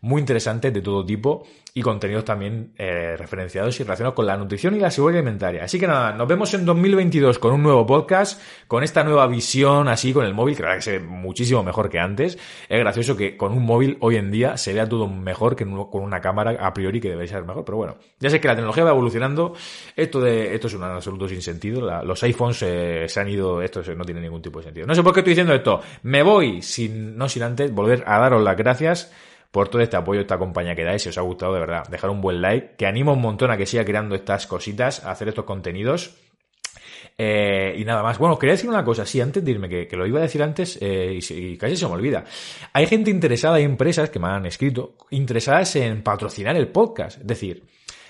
muy 0.06 0.20
interesante 0.20 0.70
de 0.70 0.82
todo 0.82 1.04
tipo 1.04 1.44
y 1.74 1.82
contenidos 1.82 2.24
también 2.24 2.74
eh, 2.78 3.18
referenciados 3.18 3.78
y 3.80 3.84
relacionados 3.84 4.14
con 4.14 4.28
la 4.28 4.38
nutrición 4.38 4.76
y 4.76 4.80
la 4.80 4.92
seguridad 4.92 5.20
alimentaria. 5.20 5.64
Así 5.64 5.80
que 5.80 5.88
nada, 5.88 6.14
nos 6.14 6.28
vemos 6.28 6.54
en 6.54 6.64
2022 6.64 7.40
con 7.40 7.54
un 7.54 7.64
nuevo 7.64 7.88
podcast, 7.88 8.40
con 8.68 8.84
esta 8.84 9.04
nueva 9.04 9.26
visión 9.26 9.88
así 9.88 10.14
con 10.14 10.24
el 10.24 10.36
móvil, 10.36 10.56
que 10.56 10.62
la 10.62 10.70
verdad 10.70 10.78
que 10.78 10.84
se 10.84 11.00
ve 11.00 11.06
muchísimo 11.06 11.64
mejor 11.64 11.90
que 11.90 11.98
antes. 11.98 12.38
Es 12.70 12.80
gracioso 12.80 13.18
que 13.18 13.36
con 13.36 13.52
un 13.52 13.66
móvil 13.66 13.98
hoy 14.00 14.18
en 14.18 14.30
día 14.30 14.58
se 14.58 14.74
vea 14.74 14.88
todo 14.88 15.08
mejor 15.08 15.56
que 15.56 15.66
con 15.66 16.04
una 16.04 16.22
cámara 16.22 16.56
a 16.64 16.72
priori 16.72 17.02
que 17.02 17.10
debería 17.10 17.34
ser 17.34 17.44
mejor, 17.44 17.66
pero 17.66 17.78
bueno, 17.78 17.98
ya 18.20 18.30
sé 18.30 18.40
que 18.40 18.48
la 18.48 18.54
tecnología 18.54 18.84
va 18.84 18.92
evolucionando. 18.92 19.54
Esto 19.96 20.22
de 20.22 20.54
esto 20.54 20.68
es 20.68 20.76
un 20.76 20.84
absoluto 20.84 21.28
sin 21.28 21.42
sentido. 21.42 21.82
los 22.04 22.24
iPhones 22.24 22.62
eh, 22.62 23.06
se 23.10 23.20
han 23.20 23.28
ido, 23.28 23.60
esto 23.60 23.82
no 23.96 24.06
tiene 24.06 24.22
ningún 24.22 24.44
tipo 24.44 24.60
de 24.60 24.66
sentido. 24.66 24.86
No 24.86 24.94
sé 24.94 25.02
por 25.02 25.16
qué 25.16 25.22
estoy 25.22 25.32
diciendo 25.32 25.54
esto. 25.56 25.82
Me 26.04 26.22
voy 26.22 26.62
sin 26.62 27.18
no 27.18 27.28
sin 27.28 27.42
antes 27.42 27.74
volver 27.74 28.04
a 28.06 28.20
daros 28.20 28.44
las 28.44 28.56
gracias 28.56 29.12
por 29.56 29.70
todo 29.70 29.82
este 29.82 29.96
apoyo, 29.96 30.20
esta 30.20 30.38
compañía 30.38 30.76
que 30.76 30.84
dais. 30.84 31.02
Si 31.02 31.08
os 31.08 31.18
ha 31.18 31.22
gustado, 31.22 31.54
de 31.54 31.62
verdad, 31.62 31.88
dejar 31.88 32.10
un 32.10 32.20
buen 32.20 32.42
like, 32.42 32.76
que 32.76 32.86
animo 32.86 33.14
un 33.14 33.22
montón 33.22 33.52
a 33.52 33.56
que 33.56 33.66
siga 33.66 33.86
creando 33.86 34.14
estas 34.14 34.48
cositas, 34.48 35.06
a 35.06 35.12
hacer 35.12 35.30
estos 35.30 35.46
contenidos. 35.46 36.14
Eh, 37.18 37.74
y 37.78 37.86
nada 37.86 38.04
más. 38.04 38.18
Bueno, 38.18 38.38
quería 38.38 38.56
decir 38.56 38.70
una 38.70 38.84
cosa, 38.84 39.06
sí, 39.06 39.22
antes 39.22 39.46
de 39.46 39.52
irme, 39.52 39.70
que, 39.70 39.96
lo 39.96 40.06
iba 40.06 40.20
a 40.20 40.24
decir 40.24 40.44
antes 40.44 40.78
eh, 40.82 41.18
y, 41.30 41.56
casi 41.56 41.78
se 41.78 41.88
me 41.88 41.94
olvida. 41.94 42.26
Hay 42.74 42.86
gente 42.86 43.10
interesada, 43.10 43.56
hay 43.56 43.64
empresas 43.64 44.10
que 44.10 44.20
me 44.20 44.28
han 44.28 44.46
escrito, 44.46 44.98
interesadas 45.12 45.74
en 45.78 46.04
patrocinar 46.04 46.58
el 46.58 46.68
podcast. 46.68 47.22
Es 47.22 47.28
decir, 47.28 47.64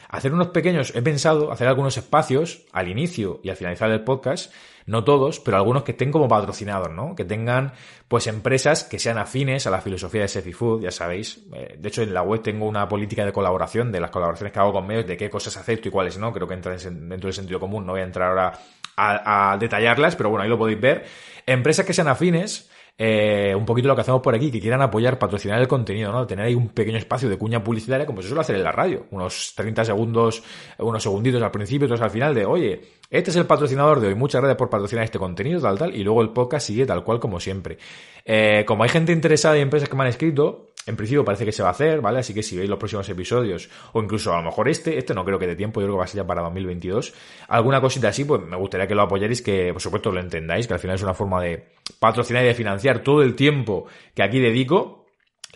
hacer 0.10 0.34
unos 0.34 0.50
pequeños, 0.50 0.94
he 0.96 1.02
pensado 1.02 1.52
hacer 1.52 1.68
algunos 1.68 1.98
espacios 1.98 2.66
al 2.72 2.88
inicio 2.88 3.40
y 3.44 3.50
al 3.50 3.56
finalizar 3.56 3.90
el 3.92 4.04
podcast 4.04 4.54
no 4.86 5.04
todos, 5.04 5.40
pero 5.40 5.58
algunos 5.58 5.84
que 5.84 5.94
estén 5.94 6.12
como 6.12 6.28
patrocinados, 6.28 6.92
¿no? 6.92 7.16
Que 7.16 7.26
tengan, 7.26 7.74
pues, 8.08 8.28
empresas 8.28 8.84
que 8.84 9.00
sean 9.00 9.18
afines 9.18 9.66
a 9.66 9.72
la 9.72 9.82
filosofía 9.82 10.22
de 10.22 10.28
Sefi 10.28 10.54
Food, 10.54 10.84
ya 10.84 10.92
sabéis. 10.92 11.44
Eh, 11.54 11.76
de 11.80 11.90
hecho, 11.90 12.04
en 12.04 12.14
la 12.14 12.22
web 12.22 12.44
tengo 12.44 12.68
una 12.68 12.88
política 12.88 13.26
de 13.26 13.34
colaboración, 13.34 13.92
de 13.92 14.00
las 14.00 14.12
colaboraciones 14.12 14.54
que 14.54 14.60
hago 14.60 14.74
con 14.74 14.86
medios, 14.86 15.08
de 15.08 15.18
qué 15.18 15.30
cosas 15.30 15.58
acepto 15.58 15.88
y 15.88 15.92
cuáles 15.92 16.18
no. 16.20 16.32
Creo 16.32 16.48
que 16.48 16.54
entra 16.54 16.76
dentro 16.78 17.28
del 17.28 17.34
sentido 17.34 17.60
común, 17.60 17.86
no 17.86 17.94
voy 17.94 18.02
a 18.02 18.06
entrar 18.06 18.30
ahora 18.30 18.60
a, 18.96 19.54
a 19.54 19.58
detallarlas, 19.58 20.16
pero 20.16 20.30
bueno, 20.30 20.44
ahí 20.44 20.50
lo 20.50 20.58
podéis 20.58 20.80
ver. 20.80 21.06
Empresas 21.48 21.86
que 21.86 21.94
sean 21.94 22.08
afines, 22.08 22.70
eh, 22.98 23.54
un 23.56 23.66
poquito 23.66 23.90
lo 23.90 23.96
que 23.96 24.02
hacemos 24.02 24.22
por 24.22 24.34
aquí, 24.34 24.50
que 24.50 24.62
quieran 24.62 24.82
apoyar, 24.82 25.20
patrocinar 25.20 25.60
el 25.60 25.68
contenido, 25.68 26.12
¿no? 26.12 26.26
Tener 26.26 26.46
ahí 26.46 26.56
un 26.56 26.70
pequeño 26.70 26.98
espacio 26.98 27.28
de 27.28 27.38
cuña 27.38 27.64
publicitaria, 27.64 28.06
como 28.06 28.22
se 28.22 28.30
suele 28.30 28.42
hacer 28.42 28.56
en 28.56 28.64
la 28.64 28.72
radio. 28.72 29.06
Unos 29.12 29.54
30 29.56 29.84
segundos, 29.84 30.44
unos 30.80 31.04
segunditos 31.04 31.42
al 31.42 31.52
principio, 31.52 31.86
otros 31.88 32.02
al 32.02 32.10
final 32.10 32.34
de, 32.34 32.46
oye, 32.46 32.82
este 33.10 33.32
es 33.32 33.36
el 33.36 33.46
patrocinador 33.46 34.00
de 34.00 34.08
hoy, 34.08 34.16
muchas 34.16 34.42
gracias 34.42 34.58
por 34.58 34.70
patrocinar 34.70 35.04
este 35.04 35.20
contenido, 35.20 35.62
tal, 35.62 35.78
tal, 35.78 35.96
y 35.96 36.04
luego 36.04 36.22
el 36.22 36.30
podcast 36.30 36.68
sigue 36.68 36.86
tal 36.86 37.04
cual 37.04 37.20
como 37.20 37.40
siempre. 37.40 37.78
Eh, 38.24 38.64
como 38.66 38.84
hay 38.84 38.90
gente 38.90 39.12
interesada 39.12 39.58
y 39.58 39.62
empresas 39.62 39.90
que 39.90 39.96
me 39.96 40.04
han 40.04 40.10
escrito, 40.10 40.72
en 40.86 40.96
principio 40.96 41.26
parece 41.26 41.46
que 41.46 41.52
se 41.52 41.64
va 41.64 41.70
a 41.70 41.72
hacer, 41.72 42.02
¿vale? 42.02 42.20
Así 42.20 42.34
que 42.34 42.44
si 42.44 42.58
veis 42.58 42.70
los 42.70 42.78
próximos 42.78 43.08
episodios, 43.10 43.70
o 43.94 44.02
incluso 44.02 44.34
a 44.34 44.38
lo 44.38 44.44
mejor 44.44 44.70
este, 44.70 44.98
este 44.98 45.14
no 45.14 45.26
creo 45.26 45.40
que 45.40 45.48
de 45.48 45.56
tiempo, 45.56 45.82
yo 45.82 45.88
creo 45.88 45.96
que 45.96 46.00
va 46.00 46.04
a 46.06 46.08
ser 46.08 46.18
ya 46.18 46.28
para 46.28 46.42
2022, 46.44 47.14
alguna 47.48 47.82
cosita 47.82 48.10
así, 48.10 48.26
pues 48.26 48.42
me 48.42 48.58
gustaría 48.58 48.88
que 48.88 48.96
lo 48.96 49.02
apoyarais, 49.02 49.42
que 49.42 49.72
por 49.74 49.82
supuesto 49.82 50.12
lo 50.12 50.20
entendáis, 50.20 50.68
que 50.68 50.74
al 50.74 50.80
final 50.80 50.96
es 50.96 51.04
una 51.04 51.14
forma 51.14 51.42
de 51.42 51.66
patrocinar 52.00 52.44
y 52.44 52.48
de 52.48 52.54
financiar 52.54 53.00
todo 53.00 53.22
el 53.24 53.36
tiempo 53.36 53.86
que 54.14 54.24
aquí 54.24 54.40
dedico, 54.40 55.05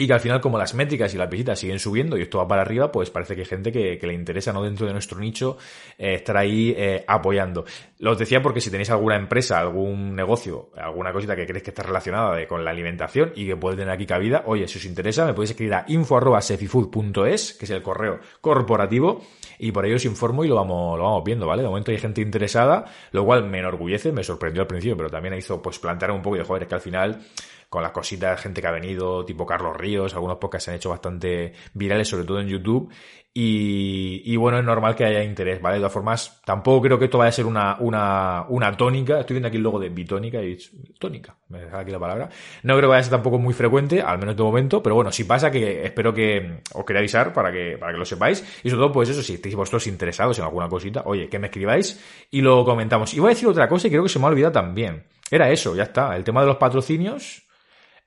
y 0.02 0.08
que 0.08 0.14
al 0.14 0.22
final, 0.22 0.40
como 0.40 0.58
las 0.58 0.74
métricas 0.74 1.14
y 1.14 1.18
las 1.18 1.30
visitas 1.30 1.60
siguen 1.60 1.78
subiendo 1.78 2.18
y 2.18 2.22
esto 2.22 2.38
va 2.38 2.48
para 2.48 2.62
arriba, 2.62 2.90
pues 2.90 3.10
parece 3.10 3.36
que 3.36 3.42
hay 3.42 3.46
gente 3.46 3.70
que, 3.70 4.00
le 4.02 4.14
interesa, 4.14 4.54
¿no? 4.54 4.64
Dentro 4.64 4.88
de 4.88 4.94
nuestro 4.94 5.20
nicho, 5.20 5.58
eh, 5.98 6.14
estar 6.14 6.38
ahí 6.38 6.74
eh, 6.78 7.04
apoyando. 7.06 7.66
Lo 7.98 8.12
os 8.12 8.18
decía 8.18 8.42
porque 8.42 8.62
si 8.62 8.72
tenéis 8.72 8.90
alguna 8.92 9.18
empresa, 9.18 9.60
algún 9.60 10.16
negocio, 10.16 10.70
alguna 10.78 11.12
cosita 11.12 11.36
que 11.36 11.46
creéis 11.46 11.64
que 11.64 11.72
está 11.72 11.84
relacionada 11.84 12.48
con 12.48 12.64
la 12.64 12.72
alimentación 12.72 13.34
y 13.36 13.46
que 13.46 13.58
puede 13.58 13.76
tener 13.76 13.94
aquí 13.94 14.06
cabida, 14.06 14.44
oye, 14.46 14.70
si 14.70 14.78
os 14.78 14.86
interesa, 14.86 15.26
me 15.26 15.34
podéis 15.34 15.52
escribir 15.52 15.74
a 15.74 15.84
info.sefifood.es, 15.90 17.56
que 17.56 17.66
es 17.66 17.72
el 17.72 17.82
correo 17.82 18.22
corporativo, 18.40 19.22
y 19.58 19.74
por 19.74 19.86
ello 19.86 19.98
os 19.98 20.06
informo 20.06 20.46
y 20.46 20.48
lo 20.48 20.56
vamos, 20.56 20.98
lo 20.98 21.04
vamos 21.04 21.26
viendo, 21.26 21.46
¿vale? 21.46 21.62
De 21.62 21.68
momento 21.68 21.92
hay 21.92 21.98
gente 21.98 22.22
interesada, 22.22 22.86
lo 23.12 23.26
cual 23.26 23.44
me 23.50 23.60
enorgullece, 23.60 24.14
me 24.14 24.24
sorprendió 24.24 24.62
al 24.62 24.68
principio, 24.68 24.96
pero 24.96 25.10
también 25.10 25.34
hizo 25.34 25.62
pues 25.62 25.78
plantear 25.78 26.12
un 26.12 26.22
poco 26.22 26.38
de, 26.38 26.46
joder, 26.46 26.64
es 26.64 26.70
que 26.70 26.76
al 26.76 26.82
final 26.82 27.20
con 27.70 27.84
las 27.84 27.92
cositas, 27.92 28.42
gente 28.42 28.62
que 28.62 28.68
ha 28.68 28.72
venido, 28.72 29.24
tipo 29.24 29.46
Carlos 29.46 29.78
Ríos, 29.78 30.16
algunos 30.16 30.38
podcasts 30.38 30.66
se 30.66 30.72
han 30.72 30.78
hecho 30.78 30.90
bastante 30.90 31.54
virales, 31.74 32.08
sobre 32.08 32.26
todo 32.26 32.40
en 32.42 32.48
YouTube. 32.48 32.92
Y, 33.32 34.36
bueno, 34.36 34.58
es 34.60 34.66
normal 34.66 34.96
que 34.96 35.06
haya 35.06 35.24
interés, 35.24 35.62
¿vale? 35.62 35.76
De 35.76 35.80
todas 35.80 35.94
formas, 35.94 36.42
tampoco 36.44 36.82
creo 36.82 37.00
que 37.00 37.06
esto 37.06 37.20
vaya 37.20 37.30
a 37.30 37.32
ser 37.32 37.46
una, 37.46 37.78
una, 37.80 38.46
una 38.50 38.76
tónica. 38.76 39.20
Estoy 39.20 39.36
viendo 39.36 39.48
aquí 39.48 39.56
el 39.56 39.64
logo 39.64 39.80
de 39.80 39.88
bitónica 39.88 40.42
y 40.42 40.58
tónica, 41.00 41.38
me 41.48 41.60
deja 41.60 41.80
aquí 41.80 41.92
la 41.92 42.00
palabra. 42.00 42.28
No 42.64 42.74
creo 42.74 42.82
que 42.82 42.88
vaya 42.88 43.00
a 43.00 43.04
ser 43.04 43.12
tampoco 43.12 43.38
muy 43.38 43.54
frecuente, 43.54 44.02
al 44.02 44.18
menos 44.18 44.36
de 44.36 44.44
momento, 44.44 44.84
pero 44.84 44.96
bueno, 44.96 45.12
si 45.12 45.24
pasa 45.24 45.52
que 45.52 45.86
espero 45.86 46.14
que 46.14 46.64
os 46.74 46.84
quería 46.84 47.00
avisar 47.00 47.32
para 47.32 47.50
que, 47.52 47.78
para 47.80 47.94
que 47.94 48.00
lo 48.00 48.06
sepáis. 48.06 48.44
Y 48.64 48.70
sobre 48.70 48.82
todo, 48.82 48.92
pues 48.92 49.10
eso, 49.10 49.22
si 49.22 49.36
estáis 49.36 49.56
vosotros 49.56 49.88
interesados 49.88 50.38
en 50.40 50.44
alguna 50.44 50.68
cosita, 50.68 51.04
oye, 51.06 51.30
que 51.30 51.40
me 51.40 51.48
escribáis 51.48 52.28
y 52.32 52.42
lo 52.42 52.66
comentamos. 52.66 53.14
Y 53.14 53.22
voy 53.22 53.28
a 53.28 53.36
decir 53.36 53.48
otra 53.48 53.70
cosa 53.70 53.88
y 53.88 53.92
creo 53.92 54.04
que 54.04 54.10
se 54.10 54.20
me 54.20 54.26
ha 54.26 54.30
olvidado 54.30 54.54
también. 54.54 55.06
Era 55.32 55.50
eso, 55.50 55.76
ya 55.76 55.84
está. 55.84 56.14
El 56.16 56.26
tema 56.26 56.42
de 56.42 56.48
los 56.48 56.58
patrocinios 56.58 57.48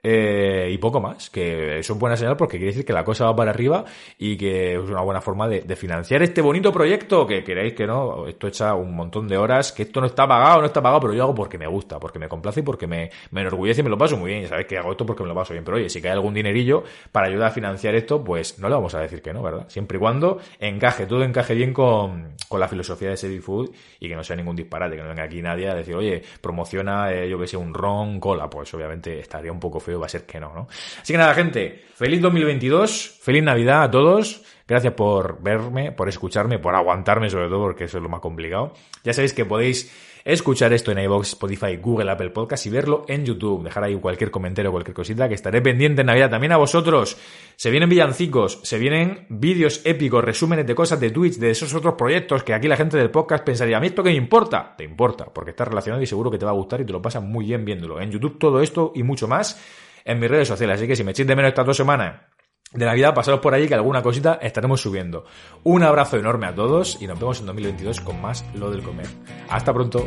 eh, 0.05 0.69
y 0.73 0.79
poco 0.79 1.01
más, 1.01 1.31
que 1.31 1.79
es 1.79 1.89
buena 1.91 2.17
señal 2.17 2.37
porque 2.37 2.57
quiere 2.57 2.73
decir 2.73 2.85
que 2.85 2.93
la 2.93 3.05
cosa 3.05 3.27
va 3.27 3.37
para 3.37 3.53
arriba 3.53 3.85
y 4.19 4.37
que 4.37 4.75
es 4.75 4.81
una 4.81 5.03
buena 5.03 5.21
forma 5.21 5.47
de, 5.47 5.63
financiar 5.77 6.23
este 6.23 6.41
bonito 6.43 6.73
proyecto 6.73 7.25
que 7.27 7.45
queréis 7.45 7.73
que 7.75 7.87
no, 7.87 8.27
esto 8.27 8.49
echa 8.49 8.75
un 8.75 8.97
montón 8.97 9.29
de 9.29 9.37
horas, 9.37 9.73
que 9.73 9.85
esto 9.85 10.01
no 10.01 10.07
está 10.09 10.27
pagado, 10.27 10.61
no 10.61 10.67
está 10.67 10.83
pagado, 10.83 11.01
pero 11.03 11.15
yo 11.15 11.23
hago 11.23 11.35
porque 11.35 11.57
me 11.57 11.69
gusta, 11.69 12.01
porque 12.01 12.19
me 12.19 12.29
complace 12.29 12.61
y 12.61 12.63
porque 12.65 12.87
me, 12.89 13.11
me 13.31 13.43
enorgullece 13.43 13.81
y 13.81 13.85
me 13.85 13.91
lo 13.91 13.97
paso 13.97 14.17
muy 14.17 14.33
bien. 14.33 14.43
Y 14.43 14.49
sabéis 14.49 14.67
que 14.67 14.77
hago 14.77 14.91
esto 14.91 15.07
porque 15.07 15.23
me 15.23 15.29
lo 15.29 15.35
paso 15.37 15.53
bien, 15.53 15.65
pero 15.65 15.77
oye, 15.77 15.89
si 15.89 16.03
cae 16.03 16.13
algún 16.13 16.35
dinerillo 16.35 16.83
para 17.13 17.29
ayudar 17.29 17.49
a 17.49 17.51
financiar 17.53 17.95
esto, 17.95 18.23
pues 18.23 18.59
no 18.59 18.69
le 18.69 18.75
vamos 18.75 18.95
a 18.95 19.01
decir 19.01 19.23
que 19.23 19.33
no, 19.33 19.43
¿verdad? 19.43 19.69
Siempre 19.69 19.99
y 19.99 20.01
cuando 20.01 20.39
encaje, 20.59 21.07
todo 21.07 21.23
encaje 21.23 21.55
bien 21.55 21.73
con, 21.73 22.35
con 22.49 22.61
la 22.61 22.69
filosofía 22.69 23.11
de 23.11 23.17
Sevi 23.17 23.39
Food 23.39 23.71
y 24.01 24.09
que 24.09 24.17
no 24.17 24.25
sea 24.25 24.37
ningún 24.37 24.57
disparate, 24.57 24.97
que 24.97 25.03
no 25.03 25.09
venga 25.09 25.23
aquí 25.23 25.41
nadie 25.43 25.69
a 25.69 25.75
decir, 25.75 25.95
oye, 25.95 26.23
promociona, 26.41 27.13
eh, 27.13 27.29
yo 27.29 27.39
que 27.39 27.47
sé, 27.47 27.57
un 27.57 27.73
ron, 27.73 28.21
cola, 28.21 28.51
pues 28.51 28.73
obviamente 28.75 29.19
estaría 29.19 29.53
un 29.53 29.61
poco 29.61 29.81
feo 29.81 29.92
va 30.01 30.07
a 30.07 30.09
ser 30.09 30.25
que 30.25 30.41
no, 30.41 30.55
¿no? 30.55 30.69
Así 31.01 31.13
que 31.13 31.19
nada, 31.19 31.35
gente, 31.35 31.85
feliz 31.95 32.21
2022, 32.21 33.19
feliz 33.21 33.43
Navidad 33.43 33.85
a 33.85 33.91
todos. 33.91 34.43
Gracias 34.67 34.95
por 34.95 35.43
verme, 35.43 35.93
por 35.93 36.09
escucharme, 36.09 36.59
por 36.59 36.75
aguantarme 36.75 37.29
sobre 37.31 37.49
todo, 37.49 37.61
porque 37.61 37.85
eso 37.85 37.99
es 37.99 38.03
lo 38.03 38.09
más 38.09 38.21
complicado. 38.21 38.73
Ya 39.05 39.13
sabéis 39.13 39.33
que 39.33 39.45
podéis 39.45 39.93
escuchar 40.25 40.73
esto 40.73 40.93
en 40.93 40.99
iVoox, 40.99 41.29
Spotify, 41.29 41.77
Google, 41.77 42.11
Apple 42.11 42.31
Podcast 42.31 42.67
y 42.67 42.71
verlo 42.71 43.05
en 43.09 43.25
YouTube. 43.25 43.65
Dejar 43.65 43.85
ahí 43.85 43.97
cualquier 43.97 44.31
comentario, 44.31 44.71
cualquier 44.71 44.95
cosita, 44.95 45.29
que 45.29 45.35
estaré 45.35 45.61
pendiente 45.61 46.03
en 46.03 46.07
Navidad. 46.07 46.31
También 46.31 46.53
a 46.53 46.57
vosotros. 46.57 47.17
Se 47.57 47.71
vienen 47.71 47.89
villancicos, 47.89 48.61
se 48.63 48.79
vienen 48.79 49.27
vídeos 49.29 49.83
épicos, 49.85 50.25
resúmenes 50.25 50.67
de 50.67 50.75
cosas 50.75 51.01
de 51.01 51.11
Twitch, 51.11 51.37
de 51.37 51.51
esos 51.51 51.75
otros 51.75 51.95
proyectos 51.95 52.43
que 52.43 52.55
aquí 52.55 52.69
la 52.69 52.77
gente 52.77 52.97
del 52.97 53.11
podcast 53.11 53.45
pensaría, 53.45 53.77
¿a 53.77 53.81
mí 53.81 53.89
esto 53.89 54.03
qué 54.03 54.11
me 54.11 54.17
importa? 54.17 54.75
Te 54.77 54.85
importa, 54.85 55.27
porque 55.27 55.51
está 55.51 55.65
relacionado 55.65 56.03
y 56.03 56.07
seguro 56.07 56.31
que 56.31 56.39
te 56.39 56.45
va 56.45 56.51
a 56.51 56.55
gustar 56.55 56.81
y 56.81 56.85
te 56.85 56.93
lo 56.93 57.03
pasas 57.03 57.23
muy 57.23 57.47
bien 57.47 57.65
viéndolo. 57.65 58.01
En 58.01 58.11
YouTube 58.11 58.39
todo 58.39 58.61
esto 58.61 58.93
y 58.95 59.03
mucho 59.03 59.29
más 59.29 59.61
en 60.05 60.19
mis 60.19 60.31
redes 60.31 60.49
sociales. 60.49 60.77
Así 60.77 60.87
que 60.87 60.97
si 60.97 61.05
me 61.05 61.13
echéis 61.13 61.29
de 61.29 61.37
menos 61.37 61.51
estas 61.51 61.67
dos 61.67 61.77
semanas 61.77 62.32
de 62.73 62.87
Navidad, 62.87 63.15
pasaros 63.15 63.41
por 63.41 63.55
allí 63.55 63.69
que 63.69 63.75
alguna 63.75 64.03
cosita 64.03 64.39
estaremos 64.41 64.81
subiendo. 64.81 65.25
Un 65.65 65.83
abrazo 65.83 66.17
enorme 66.17 66.47
a 66.47 66.55
todos 66.55 66.99
y 67.01 67.07
nos 67.07 67.19
vemos 67.19 67.41
en 67.41 67.47
2022 67.47 68.01
con 68.01 68.21
más 68.21 68.45
Lo 68.55 68.71
del 68.71 68.83
Comer. 68.83 69.09
Hasta 69.49 69.73
pronto. 69.73 70.07